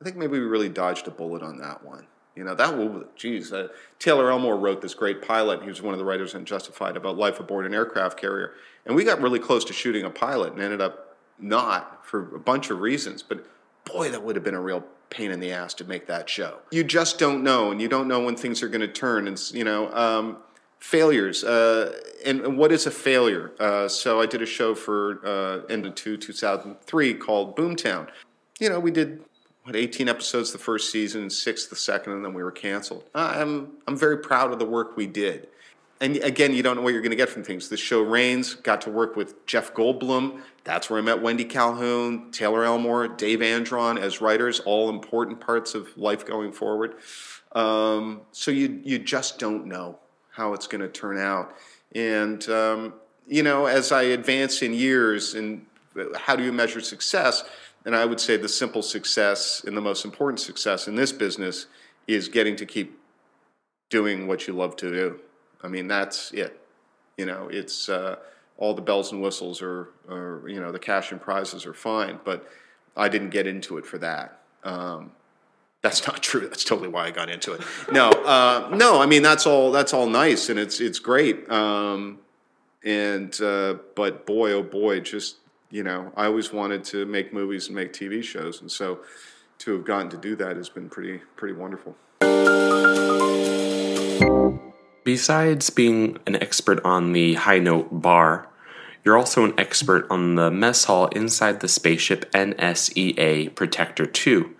I 0.00 0.04
think 0.04 0.16
maybe 0.16 0.38
we 0.38 0.44
really 0.44 0.68
dodged 0.68 1.06
a 1.08 1.10
bullet 1.10 1.42
on 1.42 1.58
that 1.58 1.84
one. 1.84 2.06
You 2.36 2.44
know, 2.44 2.54
that 2.54 2.76
will, 2.76 3.04
geez, 3.16 3.52
uh, 3.52 3.68
Taylor 3.98 4.30
Elmore 4.30 4.56
wrote 4.56 4.80
this 4.80 4.94
great 4.94 5.22
pilot. 5.22 5.62
He 5.62 5.68
was 5.68 5.82
one 5.82 5.92
of 5.92 5.98
the 5.98 6.04
writers 6.04 6.36
on 6.36 6.44
Justified 6.44 6.96
about 6.96 7.16
life 7.16 7.40
aboard 7.40 7.66
an 7.66 7.74
aircraft 7.74 8.18
carrier. 8.18 8.52
And 8.86 8.94
we 8.94 9.02
got 9.02 9.20
really 9.20 9.40
close 9.40 9.64
to 9.64 9.72
shooting 9.72 10.04
a 10.04 10.10
pilot 10.10 10.52
and 10.52 10.62
ended 10.62 10.80
up 10.80 11.16
not 11.40 12.06
for 12.06 12.34
a 12.36 12.38
bunch 12.38 12.70
of 12.70 12.78
reasons. 12.78 13.22
But 13.24 13.44
boy, 13.84 14.10
that 14.10 14.22
would 14.22 14.36
have 14.36 14.44
been 14.44 14.54
a 14.54 14.60
real 14.60 14.84
pain 15.10 15.32
in 15.32 15.40
the 15.40 15.50
ass 15.50 15.74
to 15.74 15.84
make 15.84 16.06
that 16.06 16.28
show. 16.28 16.58
You 16.70 16.84
just 16.84 17.18
don't 17.18 17.42
know, 17.42 17.72
and 17.72 17.80
you 17.80 17.88
don't 17.88 18.06
know 18.06 18.20
when 18.20 18.36
things 18.36 18.62
are 18.62 18.68
going 18.68 18.82
to 18.82 18.88
turn. 18.88 19.26
And, 19.26 19.40
you 19.52 19.64
know, 19.64 19.92
um, 19.92 20.36
failures. 20.78 21.44
Uh, 21.44 21.92
and, 22.24 22.56
what 22.56 22.72
is 22.72 22.86
a 22.86 22.90
failure? 22.90 23.52
Uh, 23.58 23.88
so 23.88 24.20
I 24.20 24.26
did 24.26 24.42
a 24.42 24.46
show 24.46 24.74
for 24.74 25.20
uh, 25.24 25.66
end 25.72 25.86
of 25.86 25.94
two, 25.94 26.16
2003 26.16 27.14
called 27.14 27.56
Boomtown. 27.56 28.08
You 28.60 28.68
know, 28.68 28.80
we 28.80 28.90
did 28.90 29.22
what 29.64 29.76
18 29.76 30.08
episodes 30.08 30.50
the 30.50 30.58
first 30.58 30.90
season, 30.90 31.28
six 31.30 31.66
the 31.66 31.76
second, 31.76 32.14
and 32.14 32.24
then 32.24 32.32
we 32.32 32.42
were 32.42 32.50
canceled. 32.50 33.04
I'm 33.14 33.72
I'm 33.86 33.96
very 33.96 34.18
proud 34.18 34.52
of 34.52 34.58
the 34.58 34.64
work 34.64 34.96
we 34.96 35.06
did. 35.06 35.48
and 36.00 36.16
again, 36.18 36.54
you 36.54 36.62
don't 36.62 36.76
know 36.76 36.82
what 36.82 36.92
you're 36.92 37.02
going 37.02 37.10
to 37.10 37.16
get 37.16 37.28
from 37.28 37.44
things. 37.44 37.68
The 37.68 37.76
show 37.76 38.02
Raines 38.02 38.54
got 38.54 38.80
to 38.82 38.90
work 38.90 39.14
with 39.14 39.44
Jeff 39.46 39.74
Goldblum. 39.74 40.40
That's 40.64 40.88
where 40.88 40.98
I 40.98 41.02
met 41.02 41.20
Wendy 41.20 41.44
Calhoun, 41.44 42.30
Taylor 42.30 42.64
Elmore, 42.64 43.08
Dave 43.08 43.42
Andron 43.42 43.98
as 43.98 44.20
writers, 44.20 44.60
all 44.60 44.88
important 44.88 45.40
parts 45.40 45.74
of 45.74 45.96
life 45.96 46.24
going 46.24 46.52
forward. 46.52 46.94
Um, 47.52 48.22
so 48.32 48.50
you 48.50 48.80
you 48.84 48.98
just 48.98 49.38
don't 49.38 49.66
know 49.66 49.98
how 50.38 50.54
it's 50.54 50.66
going 50.66 50.80
to 50.80 50.88
turn 50.88 51.18
out. 51.18 51.54
And 51.94 52.48
um, 52.48 52.94
you 53.26 53.42
know, 53.42 53.66
as 53.66 53.92
I 53.92 54.02
advance 54.02 54.62
in 54.62 54.72
years, 54.72 55.34
and 55.34 55.66
how 56.16 56.34
do 56.36 56.42
you 56.42 56.52
measure 56.52 56.80
success? 56.80 57.44
And 57.84 57.94
I 57.94 58.04
would 58.04 58.20
say 58.20 58.36
the 58.36 58.48
simple 58.48 58.82
success 58.82 59.62
and 59.66 59.76
the 59.76 59.80
most 59.80 60.04
important 60.04 60.40
success 60.40 60.88
in 60.88 60.94
this 60.94 61.12
business 61.12 61.66
is 62.06 62.28
getting 62.28 62.56
to 62.56 62.66
keep 62.66 62.98
doing 63.90 64.26
what 64.26 64.46
you 64.46 64.54
love 64.54 64.76
to 64.76 64.90
do. 64.90 65.20
I 65.62 65.68
mean, 65.68 65.88
that's 65.88 66.30
it. 66.32 66.60
You 67.16 67.26
know, 67.26 67.48
it's 67.50 67.88
uh, 67.88 68.16
all 68.56 68.74
the 68.74 68.82
bells 68.82 69.12
and 69.12 69.20
whistles 69.20 69.60
are, 69.60 69.88
are, 70.08 70.42
you 70.46 70.60
know, 70.60 70.72
the 70.72 70.78
cash 70.78 71.12
and 71.12 71.20
prizes 71.20 71.66
are 71.66 71.74
fine, 71.74 72.20
but 72.24 72.48
I 72.96 73.08
didn't 73.08 73.30
get 73.30 73.46
into 73.46 73.78
it 73.78 73.86
for 73.86 73.98
that. 73.98 74.40
Um, 74.64 75.12
that's 75.88 76.06
not 76.06 76.22
true. 76.22 76.48
That's 76.48 76.64
totally 76.64 76.88
why 76.88 77.06
I 77.06 77.10
got 77.10 77.30
into 77.30 77.52
it. 77.52 77.62
No, 77.90 78.10
uh, 78.10 78.70
no. 78.74 79.00
I 79.00 79.06
mean, 79.06 79.22
that's 79.22 79.46
all. 79.46 79.72
That's 79.72 79.94
all 79.94 80.06
nice, 80.06 80.50
and 80.50 80.58
it's 80.58 80.80
it's 80.80 80.98
great. 80.98 81.50
Um, 81.50 82.18
and 82.84 83.40
uh, 83.40 83.76
but 83.94 84.26
boy, 84.26 84.52
oh 84.52 84.62
boy, 84.62 85.00
just 85.00 85.36
you 85.70 85.82
know, 85.82 86.12
I 86.14 86.26
always 86.26 86.52
wanted 86.52 86.84
to 86.84 87.06
make 87.06 87.32
movies 87.32 87.68
and 87.68 87.76
make 87.76 87.92
TV 87.92 88.22
shows, 88.22 88.60
and 88.60 88.70
so 88.70 89.00
to 89.60 89.72
have 89.72 89.84
gotten 89.84 90.10
to 90.10 90.18
do 90.18 90.36
that 90.36 90.56
has 90.56 90.68
been 90.68 90.90
pretty 90.90 91.22
pretty 91.36 91.54
wonderful. 91.54 91.96
Besides 95.04 95.70
being 95.70 96.18
an 96.26 96.36
expert 96.36 96.84
on 96.84 97.14
the 97.14 97.34
high 97.34 97.60
note 97.60 97.88
bar, 97.90 98.46
you're 99.04 99.16
also 99.16 99.42
an 99.44 99.54
expert 99.56 100.06
on 100.10 100.34
the 100.34 100.50
mess 100.50 100.84
hall 100.84 101.06
inside 101.08 101.60
the 101.60 101.68
spaceship 101.68 102.30
NSEA 102.32 103.54
Protector 103.54 104.04
2. 104.04 104.54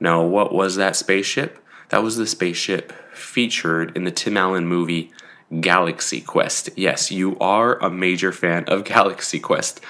Now, 0.00 0.22
what 0.22 0.52
was 0.54 0.76
that 0.76 0.96
spaceship? 0.96 1.58
That 1.88 2.02
was 2.02 2.16
the 2.16 2.26
spaceship 2.26 2.92
featured 3.14 3.96
in 3.96 4.04
the 4.04 4.10
Tim 4.10 4.36
Allen 4.36 4.66
movie 4.66 5.12
Galaxy 5.60 6.20
Quest. 6.20 6.70
Yes, 6.76 7.10
you 7.10 7.38
are 7.38 7.78
a 7.78 7.90
major 7.90 8.32
fan 8.32 8.64
of 8.64 8.84
Galaxy 8.94 9.38
Quest. 9.38 9.80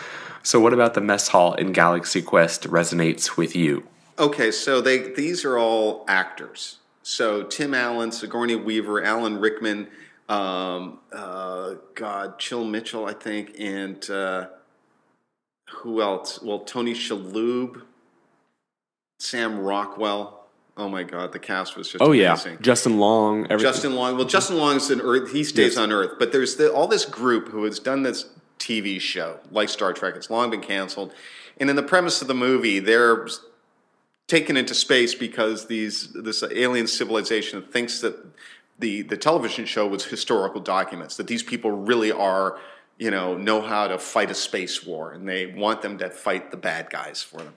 So, 0.43 0.61
what 0.61 0.73
about 0.73 0.95
the 0.95 1.01
mess 1.01 1.29
hall 1.29 1.55
in 1.55 1.73
Galaxy 1.73 2.23
Quest 2.23 2.65
resonates 2.69 3.37
with 3.37 3.57
you? 3.57 3.87
Okay, 4.19 4.51
so 4.51 4.81
they 4.81 5.13
these 5.13 5.45
are 5.45 5.59
all 5.59 6.05
actors. 6.09 6.79
So 7.03 7.45
Tim 7.45 7.73
Allen, 7.73 8.11
Sigourney 8.11 8.57
Weaver, 8.57 9.05
Alan 9.05 9.39
Rickman, 9.39 9.87
um, 10.29 10.99
uh, 11.13 11.75
God, 11.95 12.39
Chill 12.39 12.65
Mitchell, 12.65 13.07
I 13.07 13.13
think, 13.13 13.55
and 13.61 14.11
uh, 14.11 14.49
who 15.71 16.03
else? 16.03 16.43
Well, 16.43 16.61
Tony 16.61 16.95
Shalhoub, 16.95 17.83
Sam 19.19 19.59
Rockwell. 19.61 20.45
Oh 20.77 20.89
my 20.89 21.03
God, 21.05 21.33
the 21.33 21.39
cast 21.39 21.77
was 21.77 21.89
just 21.91 22.03
Oh 22.03 22.13
yeah. 22.13 22.37
Justin 22.61 22.99
Long. 22.99 23.45
Everything. 23.45 23.61
Justin 23.61 23.95
Long. 23.95 24.17
Well, 24.17 24.27
Justin 24.27 24.59
Long 24.59 24.77
is 24.77 24.91
in 24.91 25.01
Earth. 25.01 25.33
He 25.33 25.43
stays 25.43 25.73
Yes. 25.73 25.77
on 25.79 25.91
Earth, 25.91 26.13
but 26.19 26.33
there's 26.33 26.57
the, 26.57 26.71
all 26.73 26.87
this 26.87 27.07
group 27.07 27.49
who 27.49 27.65
has 27.65 27.79
done 27.79 28.03
this 28.03 28.27
TV 28.59 29.01
show 29.01 29.39
like 29.51 29.69
Star 29.71 29.93
Trek. 29.93 30.15
It's 30.17 30.29
long 30.31 30.51
been 30.51 30.61
canceled, 30.61 31.13
and 31.59 31.71
in 31.71 31.77
the 31.77 31.83
premise 31.83 32.21
of 32.21 32.29
the 32.29 32.35
movie, 32.35 32.79
they're 32.79 33.27
taken 34.27 34.57
into 34.57 34.75
space 34.75 35.15
because 35.15 35.67
these 35.67 36.13
this 36.13 36.43
alien 36.43 36.87
civilization 36.87 37.63
thinks 37.63 38.01
that 38.01 38.17
the 38.79 39.03
the 39.03 39.17
television 39.17 39.65
show 39.65 39.87
was 39.87 40.05
historical 40.05 40.61
documents 40.61 41.17
that 41.17 41.27
these 41.27 41.43
people 41.43 41.71
really 41.71 42.11
are 42.13 42.59
you 42.99 43.11
know 43.11 43.37
know 43.37 43.63
how 43.63 43.87
to 43.87 43.99
fight 43.99 44.31
a 44.31 44.35
space 44.35 44.85
war 44.85 45.13
and 45.13 45.29
they 45.29 45.47
want 45.47 45.81
them 45.81 45.97
to 45.97 46.11
fight 46.11 46.51
the 46.51 46.57
bad 46.57 46.91
guys 46.91 47.23
for 47.23 47.39
them 47.39 47.55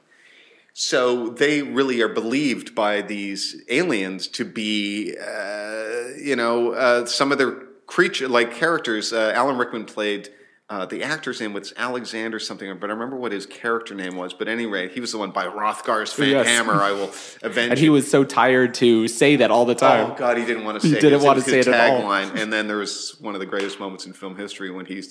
so 0.74 1.30
they 1.30 1.62
really 1.62 2.02
are 2.02 2.08
believed 2.08 2.74
by 2.76 3.02
these 3.02 3.62
aliens 3.70 4.28
to 4.28 4.46
be, 4.46 5.16
uh, 5.18 6.10
you 6.18 6.36
know, 6.36 6.72
uh, 6.74 7.06
some 7.06 7.32
of 7.32 7.38
their 7.38 7.52
creature 7.88 8.28
like 8.28 8.54
characters. 8.54 9.12
Uh, 9.14 9.32
Alan 9.36 9.58
Rickman 9.58 9.86
played. 9.86 10.30
Uh, 10.72 10.86
the 10.86 11.02
actor's 11.02 11.42
name 11.42 11.52
was 11.52 11.74
Alexander 11.78 12.38
something, 12.38 12.78
but 12.80 12.92
I 12.92 12.94
remember 12.94 13.16
what 13.16 13.32
his 13.32 13.48
character 13.48 13.96
name 13.96 14.16
was. 14.16 14.36
But 14.36 14.48
anyway, 14.48 14.88
he 14.88 15.00
was 15.00 15.12
the 15.12 15.18
one 15.18 15.32
by 15.32 15.48
Grabthar's 15.48 16.14
fan 16.14 16.30
Yes. 16.30 16.46
hammer. 16.48 16.74
I 16.74 16.92
will 16.92 17.12
avenge. 17.42 17.72
and 17.72 17.80
he 17.80 17.86
you." 17.86 17.92
was 17.92 18.08
so 18.10 18.24
tired 18.24 18.76
to 18.76 19.08
say 19.08 19.38
that 19.38 19.50
all 19.50 19.66
the 19.66 19.74
time. 19.74 20.12
Oh 20.12 20.16
God, 20.16 20.38
he 20.38 20.46
didn't 20.46 20.66
want 20.66 20.80
to 20.80 20.88
say. 20.88 20.98
it. 20.98 21.02
didn't 21.02 21.14
It's- 21.22 21.26
want 21.26 21.40
it 21.40 21.46
to 21.46 21.50
say 21.50 21.60
it 21.62 21.68
at 21.68 21.90
all. 21.90 22.02
Tagline, 22.04 22.40
and 22.40 22.54
then 22.54 22.68
there 22.68 22.78
was 22.78 23.16
one 23.20 23.34
of 23.34 23.40
the 23.40 23.48
greatest 23.48 23.80
moments 23.80 24.06
in 24.06 24.14
film 24.14 24.36
history 24.38 24.70
when 24.70 24.86
he 24.86 25.02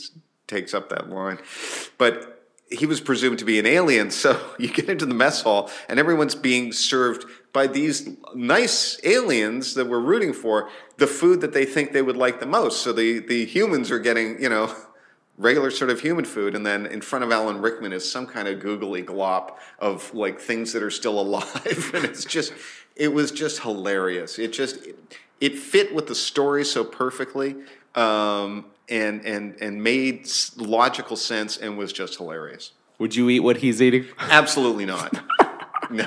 takes 0.47 0.75
up 0.75 0.91
that 0.91 1.11
line. 1.11 1.39
But 1.99 2.38
he 2.71 2.87
was 2.87 3.01
presumed 3.01 3.39
to 3.39 3.45
be 3.45 3.59
an 3.59 3.67
alien, 3.67 4.11
so 4.11 4.41
you 4.59 4.69
get 4.69 4.89
into 4.89 5.07
the 5.07 5.15
mess 5.15 5.43
hall, 5.43 5.71
and 5.89 5.99
everyone's 5.99 6.35
being 6.35 6.73
served 6.73 7.25
by 7.53 7.67
these 7.67 8.09
nice 8.35 9.01
aliens 9.05 9.75
that 9.75 9.89
we're 9.89 10.01
rooting 10.01 10.33
for 10.33 10.69
the 10.99 11.07
food 11.07 11.41
that 11.41 11.53
they 11.53 11.65
think 11.65 11.93
they 11.93 12.03
would 12.03 12.17
like 12.17 12.41
the 12.41 12.47
most. 12.47 12.83
So 12.83 12.93
the 12.93 13.21
the 13.21 13.45
humans 13.45 13.91
are 13.91 13.99
getting, 13.99 14.41
you 14.43 14.49
know. 14.49 14.75
Regular 15.41 15.71
sort 15.71 15.93
of 15.93 16.01
human 16.01 16.25
food, 16.25 16.57
and 16.57 16.67
then 16.67 16.85
in 16.85 17.01
front 17.01 17.25
of 17.25 17.31
Alan 17.31 17.61
Rickman 17.61 17.93
is 17.93 18.11
some 18.11 18.27
kind 18.27 18.49
of 18.49 18.59
googly 18.59 19.05
glop 19.05 19.53
of 19.79 20.13
like 20.13 20.41
things 20.41 20.73
that 20.73 20.83
are 20.83 20.91
still 20.91 21.21
alive, 21.27 21.93
and 21.95 22.05
it's 22.05 22.25
just, 22.25 22.53
it 22.97 23.13
was 23.15 23.31
just 23.31 23.61
hilarious. 23.61 24.41
It 24.41 24.53
just, 24.53 24.85
it, 24.85 24.97
it 25.41 25.57
fit 25.57 25.95
with 25.95 26.09
the 26.09 26.15
story 26.17 26.65
so 26.65 26.83
perfectly, 26.83 27.55
um, 27.95 28.65
and 28.91 29.25
and 29.25 29.57
and 29.61 29.83
made 29.83 30.29
logical 30.57 31.17
sense, 31.17 31.57
and 31.57 31.77
was 31.79 31.93
just 31.93 32.17
hilarious. 32.17 32.73
Would 32.99 33.15
you 33.15 33.29
eat 33.31 33.41
what 33.41 33.59
he's 33.59 33.81
eating? 33.83 34.07
Absolutely 34.19 34.87
not. 34.87 35.15
No, 35.91 36.05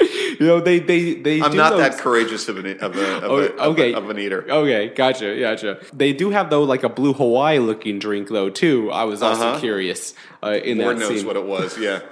you 0.00 0.46
know 0.46 0.60
they 0.60 0.78
they 0.78 1.14
they. 1.14 1.42
I'm 1.42 1.56
not 1.56 1.70
those- 1.70 1.80
that 1.80 1.98
courageous 1.98 2.48
of 2.48 2.56
an 2.56 2.78
of 2.78 2.96
a, 2.96 3.16
of, 3.16 3.24
Oh, 3.24 3.36
a, 3.38 3.44
of, 3.46 3.58
okay. 3.72 3.92
a, 3.92 3.96
of 3.98 4.08
an 4.08 4.16
eater. 4.20 4.46
Okay, 4.48 4.90
gotcha, 4.94 5.40
gotcha. 5.40 5.80
They 5.92 6.12
do 6.12 6.30
have 6.30 6.50
though 6.50 6.62
like 6.62 6.84
a 6.84 6.88
blue 6.88 7.14
Hawaii 7.14 7.58
looking 7.58 7.98
drink 7.98 8.28
though 8.28 8.48
too. 8.48 8.92
I 8.92 9.02
was 9.02 9.24
also 9.24 9.48
Uh-huh. 9.48 9.58
curious 9.58 10.14
uh, 10.40 10.50
in 10.62 10.78
Lord 10.78 10.98
that 10.98 11.00
knows 11.00 11.18
scene. 11.18 11.26
what 11.26 11.34
it 11.34 11.44
was. 11.44 11.76
Yeah. 11.76 12.02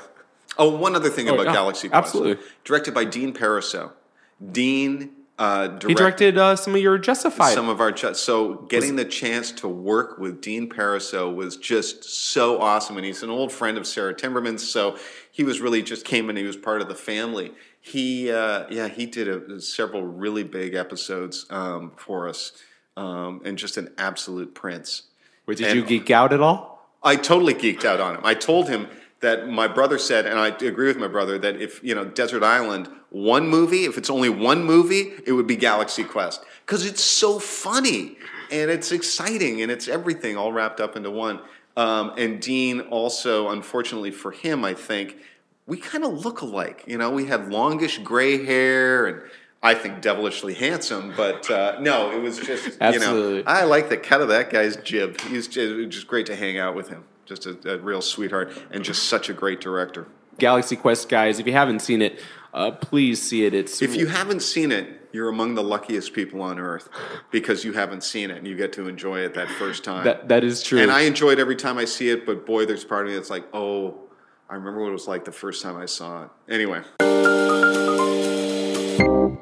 Oh, 0.58 0.70
one 0.76 0.96
other 0.96 1.10
thing 1.10 1.28
Oh, 1.28 1.34
about 1.34 1.46
yeah, 1.46 1.52
Galaxy 1.52 1.88
Quest. 1.90 2.06
absolutely. 2.06 2.44
Directed 2.64 2.92
by 2.92 3.04
Dean 3.04 3.32
Parisot. 3.32 3.92
Dean 4.50 5.10
uh, 5.38 5.66
direct, 5.66 5.84
he 5.84 5.94
directed 5.94 6.38
uh, 6.38 6.56
some 6.56 6.74
of 6.74 6.80
your 6.80 6.98
Justified. 6.98 7.54
some 7.54 7.68
of 7.68 7.80
our 7.80 7.90
ch- 7.90 8.14
so 8.14 8.54
getting 8.68 8.96
the 8.96 9.04
chance 9.04 9.50
to 9.52 9.68
work 9.68 10.18
with 10.18 10.40
Dean 10.40 10.68
Parisot 10.68 11.34
was 11.34 11.56
just 11.56 12.04
so 12.04 12.60
awesome, 12.60 12.96
and 12.96 13.06
he's 13.06 13.22
an 13.22 13.30
old 13.30 13.50
friend 13.50 13.78
of 13.78 13.86
Sarah 13.86 14.14
Timberman's, 14.14 14.68
so 14.68 14.98
he 15.30 15.42
was 15.42 15.60
really 15.60 15.82
just 15.82 16.04
came 16.04 16.28
and 16.28 16.36
he 16.36 16.44
was 16.44 16.56
part 16.56 16.82
of 16.82 16.88
the 16.88 16.94
family. 16.94 17.52
He 17.80 18.30
uh, 18.30 18.66
yeah 18.70 18.88
he 18.88 19.06
did 19.06 19.28
a, 19.28 19.60
several 19.60 20.04
really 20.04 20.44
big 20.44 20.74
episodes 20.74 21.46
um, 21.50 21.92
for 21.96 22.28
us, 22.28 22.52
um, 22.96 23.40
and 23.44 23.56
just 23.56 23.76
an 23.76 23.88
absolute 23.98 24.54
prince. 24.54 25.04
Wait, 25.46 25.58
did 25.58 25.68
and- 25.68 25.76
you 25.76 25.84
geek 25.84 26.10
out 26.10 26.32
at 26.32 26.40
all? 26.40 26.72
I 27.02 27.16
totally 27.16 27.54
geeked 27.54 27.84
out 27.84 27.98
on 28.00 28.14
him. 28.14 28.20
I 28.22 28.34
told 28.34 28.68
him 28.68 28.86
that 29.22 29.48
my 29.48 29.68
brother 29.68 29.98
said, 29.98 30.26
and 30.26 30.38
I 30.38 30.48
agree 30.48 30.88
with 30.88 30.98
my 30.98 31.08
brother, 31.08 31.38
that 31.38 31.60
if, 31.60 31.82
you 31.82 31.94
know, 31.94 32.04
Desert 32.04 32.42
Island, 32.42 32.88
one 33.10 33.48
movie, 33.48 33.84
if 33.84 33.96
it's 33.96 34.10
only 34.10 34.28
one 34.28 34.64
movie, 34.64 35.12
it 35.24 35.32
would 35.32 35.46
be 35.46 35.56
Galaxy 35.56 36.04
Quest. 36.04 36.44
Because 36.66 36.84
it's 36.84 37.02
so 37.02 37.38
funny 37.38 38.18
and 38.50 38.70
it's 38.70 38.92
exciting 38.92 39.62
and 39.62 39.70
it's 39.70 39.88
everything 39.88 40.36
all 40.36 40.52
wrapped 40.52 40.80
up 40.80 40.96
into 40.96 41.10
one. 41.10 41.40
Um, 41.76 42.12
and 42.18 42.40
Dean 42.40 42.80
also, 42.80 43.48
unfortunately 43.48 44.10
for 44.10 44.32
him, 44.32 44.64
I 44.64 44.74
think, 44.74 45.16
we 45.66 45.76
kind 45.76 46.04
of 46.04 46.24
look 46.24 46.40
alike. 46.40 46.82
You 46.88 46.98
know, 46.98 47.10
we 47.10 47.26
have 47.26 47.48
longish 47.48 47.98
gray 47.98 48.44
hair 48.44 49.06
and 49.06 49.22
I 49.62 49.74
think 49.74 50.02
devilishly 50.02 50.54
handsome, 50.54 51.14
but 51.16 51.48
uh, 51.48 51.78
no, 51.80 52.10
it 52.10 52.20
was 52.20 52.38
just, 52.38 52.64
you 52.64 52.70
know, 52.80 52.86
Absolutely. 52.86 53.46
I 53.46 53.62
like 53.62 53.88
the 53.88 53.96
cut 53.96 54.20
of 54.20 54.28
that 54.28 54.50
guy's 54.50 54.74
jib. 54.78 55.20
He's 55.20 55.46
just, 55.46 55.58
it 55.58 55.76
was 55.76 55.94
just 55.94 56.08
great 56.08 56.26
to 56.26 56.34
hang 56.34 56.58
out 56.58 56.74
with 56.74 56.88
him. 56.88 57.04
Just 57.26 57.46
a, 57.46 57.74
a 57.74 57.78
real 57.78 58.02
sweetheart 58.02 58.52
and 58.70 58.84
just 58.84 59.04
such 59.04 59.28
a 59.28 59.32
great 59.32 59.60
director. 59.60 60.06
Galaxy 60.38 60.76
Quest 60.76 61.08
guys, 61.08 61.38
if 61.38 61.46
you 61.46 61.52
haven't 61.52 61.80
seen 61.80 62.02
it, 62.02 62.20
uh, 62.54 62.70
please 62.72 63.22
see 63.22 63.44
it. 63.44 63.54
It's 63.54 63.80
If 63.80 63.96
you 63.96 64.06
haven't 64.06 64.40
seen 64.40 64.72
it, 64.72 65.08
you're 65.12 65.28
among 65.28 65.54
the 65.54 65.62
luckiest 65.62 66.14
people 66.14 66.40
on 66.42 66.58
earth 66.58 66.88
because 67.30 67.64
you 67.64 67.72
haven't 67.74 68.02
seen 68.02 68.30
it 68.30 68.38
and 68.38 68.46
you 68.46 68.56
get 68.56 68.72
to 68.74 68.88
enjoy 68.88 69.20
it 69.20 69.34
that 69.34 69.48
first 69.48 69.84
time. 69.84 70.04
that 70.04 70.28
that 70.28 70.42
is 70.42 70.62
true. 70.62 70.80
and 70.80 70.90
I 70.90 71.02
enjoy 71.02 71.30
it 71.30 71.38
every 71.38 71.56
time 71.56 71.78
I 71.78 71.84
see 71.84 72.08
it, 72.08 72.24
but 72.26 72.46
boy, 72.46 72.66
there's 72.66 72.84
part 72.84 73.06
of 73.06 73.10
me 73.10 73.16
that's 73.16 73.30
like, 73.30 73.44
oh, 73.52 74.00
I 74.48 74.54
remember 74.54 74.80
what 74.80 74.88
it 74.88 74.92
was 74.92 75.08
like 75.08 75.24
the 75.24 75.32
first 75.32 75.62
time 75.62 75.76
I 75.76 75.86
saw 75.86 76.24
it. 76.24 76.30
Anyway, 76.48 76.82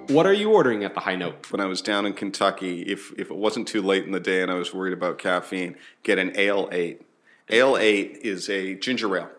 what 0.09 0.27
are 0.27 0.33
you 0.33 0.53
ordering 0.53 0.85
at 0.85 0.95
the 0.95 1.01
High 1.01 1.16
Note? 1.16 1.51
when 1.51 1.61
I 1.61 1.66
was 1.66 1.81
down 1.83 2.05
in 2.07 2.12
Kentucky, 2.14 2.83
if 2.83 3.12
if 3.19 3.31
it 3.31 3.37
wasn't 3.37 3.69
too 3.69 3.83
late 3.83 4.05
in 4.05 4.12
the 4.12 4.21
day 4.21 4.43
and 4.43 4.51
I 4.51 4.55
was 4.55 4.75
worried 4.75 4.93
about 4.93 5.19
caffeine, 5.19 5.77
get 6.03 6.19
an 6.19 6.33
Ale 6.37 6.69
Eight. 6.73 7.03
Ale 7.51 7.77
Eight 7.77 8.19
is 8.23 8.49
a 8.49 8.75
ginger 8.75 9.17
ale, 9.17 9.31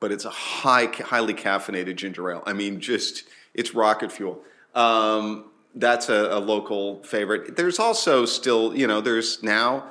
but 0.00 0.12
it's 0.12 0.24
a 0.24 0.30
high, 0.30 0.86
highly 0.86 1.34
caffeinated 1.34 1.96
ginger 1.96 2.30
ale. 2.30 2.42
I 2.46 2.52
mean, 2.52 2.80
just 2.80 3.24
it's 3.54 3.74
rocket 3.74 4.12
fuel. 4.12 4.42
Um, 4.74 5.46
that's 5.74 6.08
a, 6.08 6.28
a 6.32 6.40
local 6.40 7.02
favorite. 7.02 7.56
There's 7.56 7.78
also 7.78 8.24
still, 8.24 8.76
you 8.76 8.86
know, 8.86 9.00
there's 9.00 9.42
now 9.42 9.84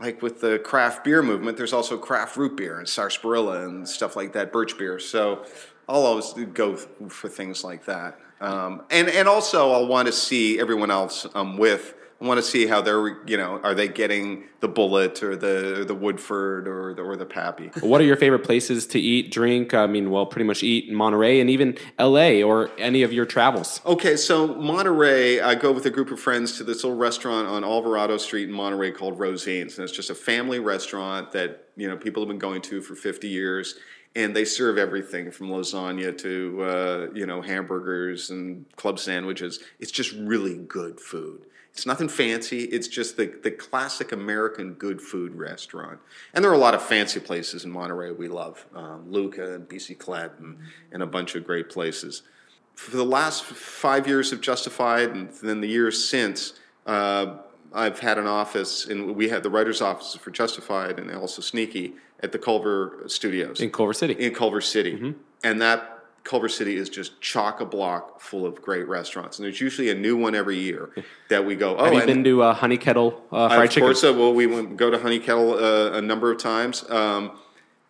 like 0.00 0.22
with 0.22 0.40
the 0.40 0.58
craft 0.60 1.04
beer 1.04 1.22
movement, 1.22 1.56
there's 1.56 1.72
also 1.72 1.98
craft 1.98 2.36
root 2.36 2.56
beer 2.56 2.78
and 2.78 2.88
sarsaparilla 2.88 3.64
and 3.66 3.88
stuff 3.88 4.14
like 4.14 4.32
that, 4.34 4.52
birch 4.52 4.78
beer. 4.78 4.98
So 4.98 5.44
I'll 5.88 6.06
always 6.06 6.32
go 6.54 6.76
for 6.76 7.28
things 7.28 7.64
like 7.64 7.84
that. 7.86 8.18
Um, 8.40 8.82
and 8.90 9.08
and 9.08 9.26
also 9.26 9.72
I'll 9.72 9.88
want 9.88 10.06
to 10.06 10.12
see 10.12 10.60
everyone 10.60 10.90
else 10.90 11.26
I'm 11.34 11.56
with. 11.56 11.94
I 12.20 12.26
want 12.26 12.38
to 12.38 12.42
see 12.42 12.66
how 12.66 12.80
they're 12.80 13.24
you 13.26 13.36
know 13.36 13.60
are 13.62 13.74
they 13.74 13.86
getting 13.86 14.44
the 14.60 14.68
Bulleit 14.68 15.22
or 15.22 15.36
the 15.36 15.80
or 15.80 15.84
the 15.84 15.94
Woodford 15.94 16.66
or 16.66 16.92
the 16.92 17.02
or 17.02 17.16
the 17.16 17.26
Pappy. 17.26 17.70
What 17.80 18.00
are 18.00 18.04
your 18.04 18.16
favorite 18.16 18.42
places 18.44 18.86
to 18.88 19.00
eat, 19.00 19.30
drink? 19.30 19.72
I 19.72 19.86
mean, 19.86 20.10
well, 20.10 20.26
pretty 20.26 20.44
much 20.44 20.64
eat 20.64 20.88
in 20.88 20.96
Monterey 20.96 21.40
and 21.40 21.48
even 21.48 21.78
L.A. 21.98 22.42
or 22.42 22.70
any 22.76 23.04
of 23.04 23.12
your 23.12 23.24
travels. 23.24 23.80
Okay, 23.86 24.16
so 24.16 24.48
Monterey, 24.48 25.40
I 25.40 25.54
go 25.54 25.70
with 25.70 25.86
a 25.86 25.90
group 25.90 26.10
of 26.10 26.18
friends 26.18 26.56
to 26.58 26.64
this 26.64 26.82
little 26.82 26.98
restaurant 26.98 27.46
on 27.46 27.62
Alvarado 27.62 28.16
Street 28.16 28.48
in 28.48 28.54
Monterey 28.54 28.90
called 28.90 29.18
Rosine's, 29.18 29.78
and 29.78 29.84
it's 29.84 29.96
just 29.96 30.10
a 30.10 30.14
family 30.14 30.58
restaurant 30.58 31.30
that 31.32 31.68
you 31.76 31.88
know 31.88 31.96
people 31.96 32.22
have 32.22 32.28
been 32.28 32.38
going 32.38 32.62
to 32.62 32.80
for 32.80 32.96
50 32.96 33.28
years, 33.28 33.76
and 34.16 34.34
they 34.34 34.44
serve 34.44 34.76
everything 34.76 35.30
from 35.30 35.50
lasagna 35.50 36.18
to 36.18 36.62
uh, 36.62 37.06
you 37.14 37.26
know 37.26 37.42
hamburgers 37.42 38.30
and 38.30 38.64
club 38.74 38.98
sandwiches. 38.98 39.60
It's 39.78 39.92
just 39.92 40.12
really 40.14 40.56
good 40.56 40.98
food. 40.98 41.44
It's 41.78 41.86
nothing 41.86 42.08
fancy. 42.08 42.64
It's 42.64 42.88
just 42.88 43.16
the, 43.16 43.26
the 43.26 43.52
classic 43.52 44.10
American 44.10 44.72
good 44.74 45.00
food 45.00 45.36
restaurant. 45.36 46.00
And 46.34 46.42
there 46.42 46.50
are 46.50 46.54
a 46.54 46.58
lot 46.58 46.74
of 46.74 46.82
fancy 46.82 47.20
places 47.20 47.64
in 47.64 47.70
Monterey 47.70 48.10
we 48.10 48.26
love. 48.26 48.66
Um, 48.74 49.08
Luca 49.08 49.54
and 49.54 49.68
BC 49.68 49.96
Clet 49.96 50.32
and, 50.40 50.58
and 50.90 51.04
a 51.04 51.06
bunch 51.06 51.36
of 51.36 51.46
great 51.46 51.68
places. 51.68 52.22
For 52.74 52.96
the 52.96 53.04
last 53.04 53.44
five 53.44 54.08
years 54.08 54.32
of 54.32 54.40
Justified 54.40 55.10
and 55.10 55.30
then 55.40 55.60
the 55.60 55.68
years 55.68 56.04
since, 56.04 56.54
uh, 56.84 57.36
I've 57.72 58.00
had 58.00 58.18
an 58.18 58.26
office, 58.26 58.86
and 58.86 59.14
we 59.14 59.28
had 59.28 59.44
the 59.44 59.50
writer's 59.50 59.80
office 59.80 60.16
for 60.16 60.32
Justified 60.32 60.98
and 60.98 61.12
also 61.14 61.42
Sneaky 61.42 61.92
at 62.18 62.32
the 62.32 62.38
Culver 62.40 63.04
Studios 63.06 63.60
In 63.60 63.70
Culver 63.70 63.92
City. 63.92 64.14
in 64.14 64.34
Culver 64.34 64.60
City, 64.60 65.14
and 65.44 65.62
that 65.62 65.97
Culver 66.24 66.48
City 66.48 66.76
is 66.76 66.88
just 66.88 67.20
chock 67.20 67.60
a 67.60 67.64
block 67.64 68.20
full 68.20 68.44
of 68.44 68.60
great 68.60 68.86
restaurants, 68.86 69.38
and 69.38 69.44
there's 69.44 69.60
usually 69.60 69.90
a 69.90 69.94
new 69.94 70.16
one 70.16 70.34
every 70.34 70.58
year 70.58 70.90
that 71.30 71.44
we 71.44 71.56
go. 71.56 71.76
Oh, 71.76 71.84
Have 71.84 71.94
you 71.94 72.04
been 72.04 72.24
to 72.24 72.42
uh, 72.42 72.54
Honey 72.54 72.76
Kettle 72.76 73.22
uh, 73.32 73.48
Fried 73.48 73.64
of 73.64 73.70
Chicken? 73.70 73.86
course, 73.86 74.04
uh, 74.04 74.12
well, 74.12 74.34
we 74.34 74.46
went, 74.46 74.76
go 74.76 74.90
to 74.90 74.98
Honey 74.98 75.18
Kettle 75.18 75.54
uh, 75.54 75.92
a 75.92 76.02
number 76.02 76.30
of 76.30 76.38
times. 76.38 76.88
Um, 76.90 77.32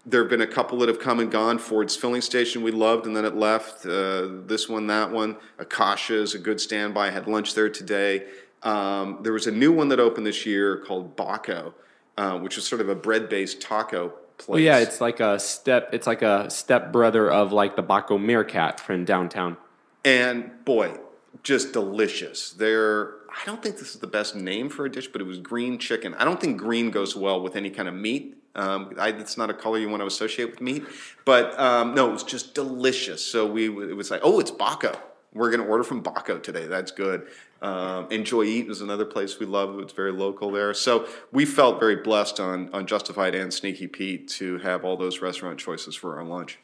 there 0.06 0.22
have 0.22 0.30
been 0.30 0.40
a 0.40 0.46
couple 0.46 0.78
that 0.78 0.88
have 0.88 1.00
come 1.00 1.18
and 1.20 1.30
gone. 1.30 1.58
Ford's 1.58 1.96
filling 1.96 2.20
station 2.20 2.62
we 2.62 2.70
loved, 2.70 3.06
and 3.06 3.16
then 3.16 3.24
it 3.24 3.34
left. 3.34 3.84
Uh, 3.84 4.28
this 4.46 4.68
one, 4.68 4.86
that 4.86 5.10
one. 5.10 5.36
Akasha 5.58 6.14
is 6.14 6.34
a 6.34 6.38
good 6.38 6.60
standby. 6.60 7.08
I 7.08 7.10
had 7.10 7.26
lunch 7.26 7.54
there 7.54 7.68
today. 7.68 8.24
Um, 8.62 9.18
there 9.22 9.32
was 9.32 9.46
a 9.46 9.52
new 9.52 9.72
one 9.72 9.88
that 9.88 10.00
opened 10.00 10.26
this 10.26 10.46
year 10.46 10.78
called 10.78 11.16
Baco, 11.16 11.74
uh, 12.16 12.38
which 12.38 12.56
is 12.56 12.64
sort 12.64 12.80
of 12.80 12.88
a 12.88 12.94
bread-based 12.94 13.60
taco 13.60 14.12
place. 14.38 14.48
Well, 14.48 14.58
yeah, 14.60 14.78
it's 14.78 15.00
like 15.00 15.20
a 15.20 15.38
step. 15.38 15.90
It's 15.92 16.06
like 16.06 16.22
a 16.22 16.48
step 16.50 16.92
brother 16.92 17.30
of 17.30 17.52
like 17.52 17.76
the 17.76 17.82
Baco 17.82 18.18
Mercat 18.18 18.80
from 18.80 19.04
downtown. 19.04 19.56
and 20.04 20.64
boy, 20.64 20.94
just 21.42 21.72
delicious. 21.72 22.50
They're 22.52 23.14
I 23.30 23.44
don't 23.44 23.62
think 23.62 23.76
this 23.78 23.94
is 23.94 24.00
the 24.00 24.06
best 24.06 24.34
name 24.34 24.68
for 24.68 24.86
a 24.86 24.90
dish, 24.90 25.08
but 25.08 25.20
it 25.20 25.24
was 25.24 25.38
green 25.38 25.78
chicken. 25.78 26.14
I 26.14 26.24
don't 26.24 26.40
think 26.40 26.58
green 26.58 26.90
goes 26.90 27.14
well 27.14 27.40
with 27.40 27.56
any 27.56 27.70
kind 27.70 27.88
of 27.88 27.94
meat. 27.94 28.34
Um, 28.54 28.94
I, 28.98 29.10
it's 29.10 29.36
not 29.36 29.50
a 29.50 29.54
color 29.54 29.78
you 29.78 29.88
want 29.88 30.00
to 30.00 30.06
associate 30.06 30.50
with 30.50 30.60
meat, 30.60 30.84
but 31.24 31.58
um, 31.60 31.94
no, 31.94 32.08
it 32.08 32.12
was 32.12 32.24
just 32.24 32.54
delicious. 32.54 33.24
So 33.24 33.46
we 33.46 33.66
it 33.66 33.96
was 33.96 34.10
like, 34.10 34.20
oh, 34.24 34.40
it's 34.40 34.50
Baco. 34.50 34.98
We're 35.32 35.50
going 35.50 35.60
to 35.62 35.66
order 35.68 35.84
from 35.84 36.02
Baco 36.02 36.42
today. 36.42 36.66
That's 36.66 36.90
good. 36.90 37.28
Um, 37.60 38.06
Enjoy 38.10 38.44
Eat 38.44 38.68
is 38.70 38.80
another 38.80 39.04
place 39.04 39.38
we 39.38 39.46
love. 39.46 39.78
It's 39.80 39.92
very 39.92 40.12
local 40.12 40.50
there. 40.52 40.72
So 40.74 41.06
we 41.32 41.44
felt 41.44 41.80
very 41.80 41.96
blessed 41.96 42.38
on 42.40 42.72
on 42.72 42.86
Justified 42.86 43.34
and 43.34 43.52
Sneaky 43.52 43.86
Pete 43.88 44.28
to 44.28 44.58
have 44.58 44.84
all 44.84 44.96
those 44.96 45.20
restaurant 45.20 45.58
choices 45.58 45.94
for 45.96 46.16
our 46.18 46.24
lunch. 46.24 46.58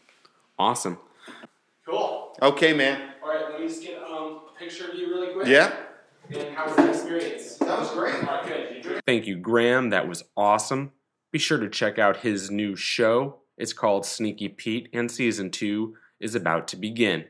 Awesome. 0.59 0.99
Cool. 1.87 2.35
Okay, 2.41 2.73
man. 2.73 3.11
All 3.23 3.29
right, 3.29 3.51
let 3.51 3.61
me 3.61 3.67
just 3.67 3.83
get 3.83 4.03
um, 4.03 4.41
a 4.55 4.59
picture 4.59 4.89
of 4.91 4.95
you 4.95 5.09
really 5.09 5.33
quick. 5.35 5.47
Yeah, 5.47 5.75
And 6.31 6.55
how 6.57 6.67
was 6.67 6.77
the 6.77 6.89
experience? 6.89 7.57
that 7.57 7.79
was 7.79 7.91
great. 7.91 8.15
All 8.15 8.21
right, 8.23 8.47
good. 8.47 8.77
You 8.77 8.83
drink? 8.83 9.03
Thank 9.07 9.27
you, 9.27 9.37
Graham. 9.37 9.91
That 9.91 10.09
was 10.09 10.23
awesome. 10.37 10.93
Be 11.33 11.39
sure 11.39 11.59
to 11.59 11.69
check 11.69 11.99
out 11.99 12.19
his 12.19 12.51
new 12.51 12.77
show. 12.77 13.41
It's 13.59 13.73
called 13.73 14.07
Sneaky 14.07 14.49
Pete, 14.49 14.89
and 14.93 15.11
season 15.11 15.51
two 15.51 15.97
is 16.21 16.35
about 16.35 16.67
to 16.69 16.77
begin. 16.77 17.25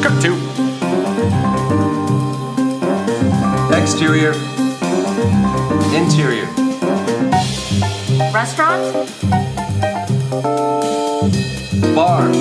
Cut 0.02 0.22
two. 0.22 0.40
Exterior. 3.76 4.63
Interior. 5.94 6.48
Restaurant? 8.34 9.10
Bar. 11.96 12.32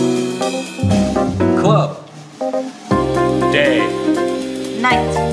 Club. 1.61 2.09
Day. 3.53 3.81
Night. 4.81 5.33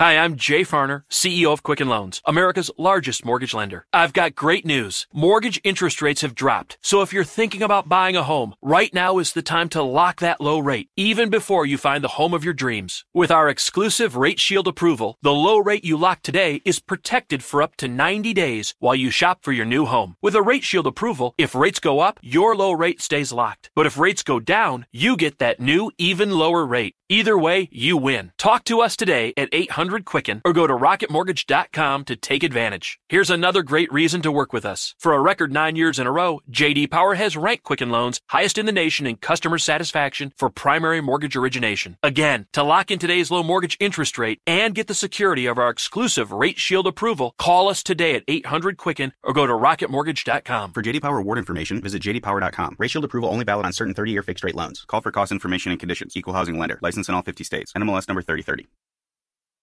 Hi, 0.00 0.16
I'm 0.16 0.36
Jay 0.36 0.62
Farner, 0.62 1.02
CEO 1.10 1.52
of 1.52 1.62
Quicken 1.62 1.86
Loans, 1.86 2.22
America's 2.24 2.70
largest 2.78 3.22
mortgage 3.22 3.52
lender. 3.52 3.84
I've 3.92 4.14
got 4.14 4.34
great 4.34 4.64
news. 4.64 5.06
Mortgage 5.12 5.60
interest 5.62 6.00
rates 6.00 6.22
have 6.22 6.34
dropped. 6.34 6.78
So 6.80 7.02
if 7.02 7.12
you're 7.12 7.22
thinking 7.22 7.60
about 7.60 7.86
buying 7.86 8.16
a 8.16 8.22
home, 8.22 8.54
right 8.62 8.94
now 8.94 9.18
is 9.18 9.34
the 9.34 9.42
time 9.42 9.68
to 9.68 9.82
lock 9.82 10.20
that 10.20 10.40
low 10.40 10.58
rate, 10.58 10.88
even 10.96 11.28
before 11.28 11.66
you 11.66 11.76
find 11.76 12.02
the 12.02 12.16
home 12.16 12.32
of 12.32 12.42
your 12.42 12.54
dreams. 12.54 13.04
With 13.12 13.30
our 13.30 13.50
exclusive 13.50 14.16
Rate 14.16 14.40
Shield 14.40 14.66
approval, 14.66 15.18
the 15.20 15.34
low 15.34 15.58
rate 15.58 15.84
you 15.84 15.98
lock 15.98 16.22
today 16.22 16.62
is 16.64 16.80
protected 16.80 17.44
for 17.44 17.60
up 17.60 17.76
to 17.76 17.86
90 17.86 18.32
days 18.32 18.74
while 18.78 18.94
you 18.94 19.10
shop 19.10 19.40
for 19.42 19.52
your 19.52 19.66
new 19.66 19.84
home. 19.84 20.16
With 20.22 20.34
a 20.34 20.40
Rate 20.40 20.64
Shield 20.64 20.86
approval, 20.86 21.34
if 21.36 21.54
rates 21.54 21.78
go 21.78 22.00
up, 22.00 22.18
your 22.22 22.56
low 22.56 22.72
rate 22.72 23.02
stays 23.02 23.32
locked. 23.34 23.68
But 23.74 23.84
if 23.84 23.98
rates 23.98 24.22
go 24.22 24.40
down, 24.40 24.86
you 24.92 25.18
get 25.18 25.40
that 25.40 25.60
new, 25.60 25.90
even 25.98 26.30
lower 26.30 26.64
rate. 26.64 26.94
Either 27.10 27.36
way, 27.36 27.68
you 27.72 27.96
win. 27.96 28.30
Talk 28.38 28.62
to 28.62 28.80
us 28.80 28.96
today 28.96 29.32
at 29.36 29.48
800 29.50 29.89
Quicken 29.98 30.40
or 30.44 30.52
go 30.52 30.66
to 30.66 30.74
rocketmortgage.com 30.74 32.04
to 32.04 32.16
take 32.16 32.42
advantage. 32.42 33.00
Here's 33.08 33.30
another 33.30 33.62
great 33.62 33.92
reason 33.92 34.22
to 34.22 34.30
work 34.30 34.52
with 34.52 34.64
us. 34.64 34.94
For 34.98 35.12
a 35.12 35.20
record 35.20 35.52
nine 35.52 35.74
years 35.76 35.98
in 35.98 36.06
a 36.06 36.12
row, 36.12 36.40
JD 36.50 36.90
Power 36.90 37.14
has 37.14 37.36
ranked 37.36 37.64
Quicken 37.64 37.90
Loans 37.90 38.20
highest 38.28 38.58
in 38.58 38.66
the 38.66 38.72
nation 38.72 39.06
in 39.06 39.16
customer 39.16 39.58
satisfaction 39.58 40.32
for 40.36 40.50
primary 40.50 41.00
mortgage 41.00 41.36
origination. 41.36 41.96
Again, 42.02 42.46
to 42.52 42.62
lock 42.62 42.90
in 42.90 42.98
today's 42.98 43.30
low 43.30 43.42
mortgage 43.42 43.76
interest 43.80 44.18
rate 44.18 44.40
and 44.46 44.74
get 44.74 44.86
the 44.86 44.94
security 44.94 45.46
of 45.46 45.58
our 45.58 45.70
exclusive 45.70 46.32
Rate 46.32 46.58
Shield 46.58 46.86
approval, 46.86 47.34
call 47.38 47.68
us 47.68 47.82
today 47.82 48.14
at 48.14 48.24
800 48.28 48.76
Quicken 48.76 49.12
or 49.22 49.32
go 49.32 49.46
to 49.46 49.52
rocketmortgage.com. 49.52 50.72
For 50.72 50.82
JD 50.82 51.02
Power 51.02 51.18
award 51.18 51.38
information, 51.38 51.80
visit 51.80 52.02
jdpower.com. 52.02 52.76
Rate 52.78 52.90
Shield 52.90 53.04
approval 53.04 53.30
only 53.30 53.44
valid 53.44 53.66
on 53.66 53.72
certain 53.72 53.94
30-year 53.94 54.22
fixed 54.22 54.44
rate 54.44 54.54
loans. 54.54 54.84
Call 54.86 55.00
for 55.00 55.10
cost 55.10 55.32
information 55.32 55.72
and 55.72 55.80
conditions. 55.80 56.16
Equal 56.16 56.34
housing 56.34 56.58
lender. 56.58 56.78
License 56.82 57.08
in 57.08 57.14
all 57.14 57.22
50 57.22 57.44
states. 57.44 57.72
NMLS 57.72 58.08
number 58.08 58.22
3030. 58.22 58.68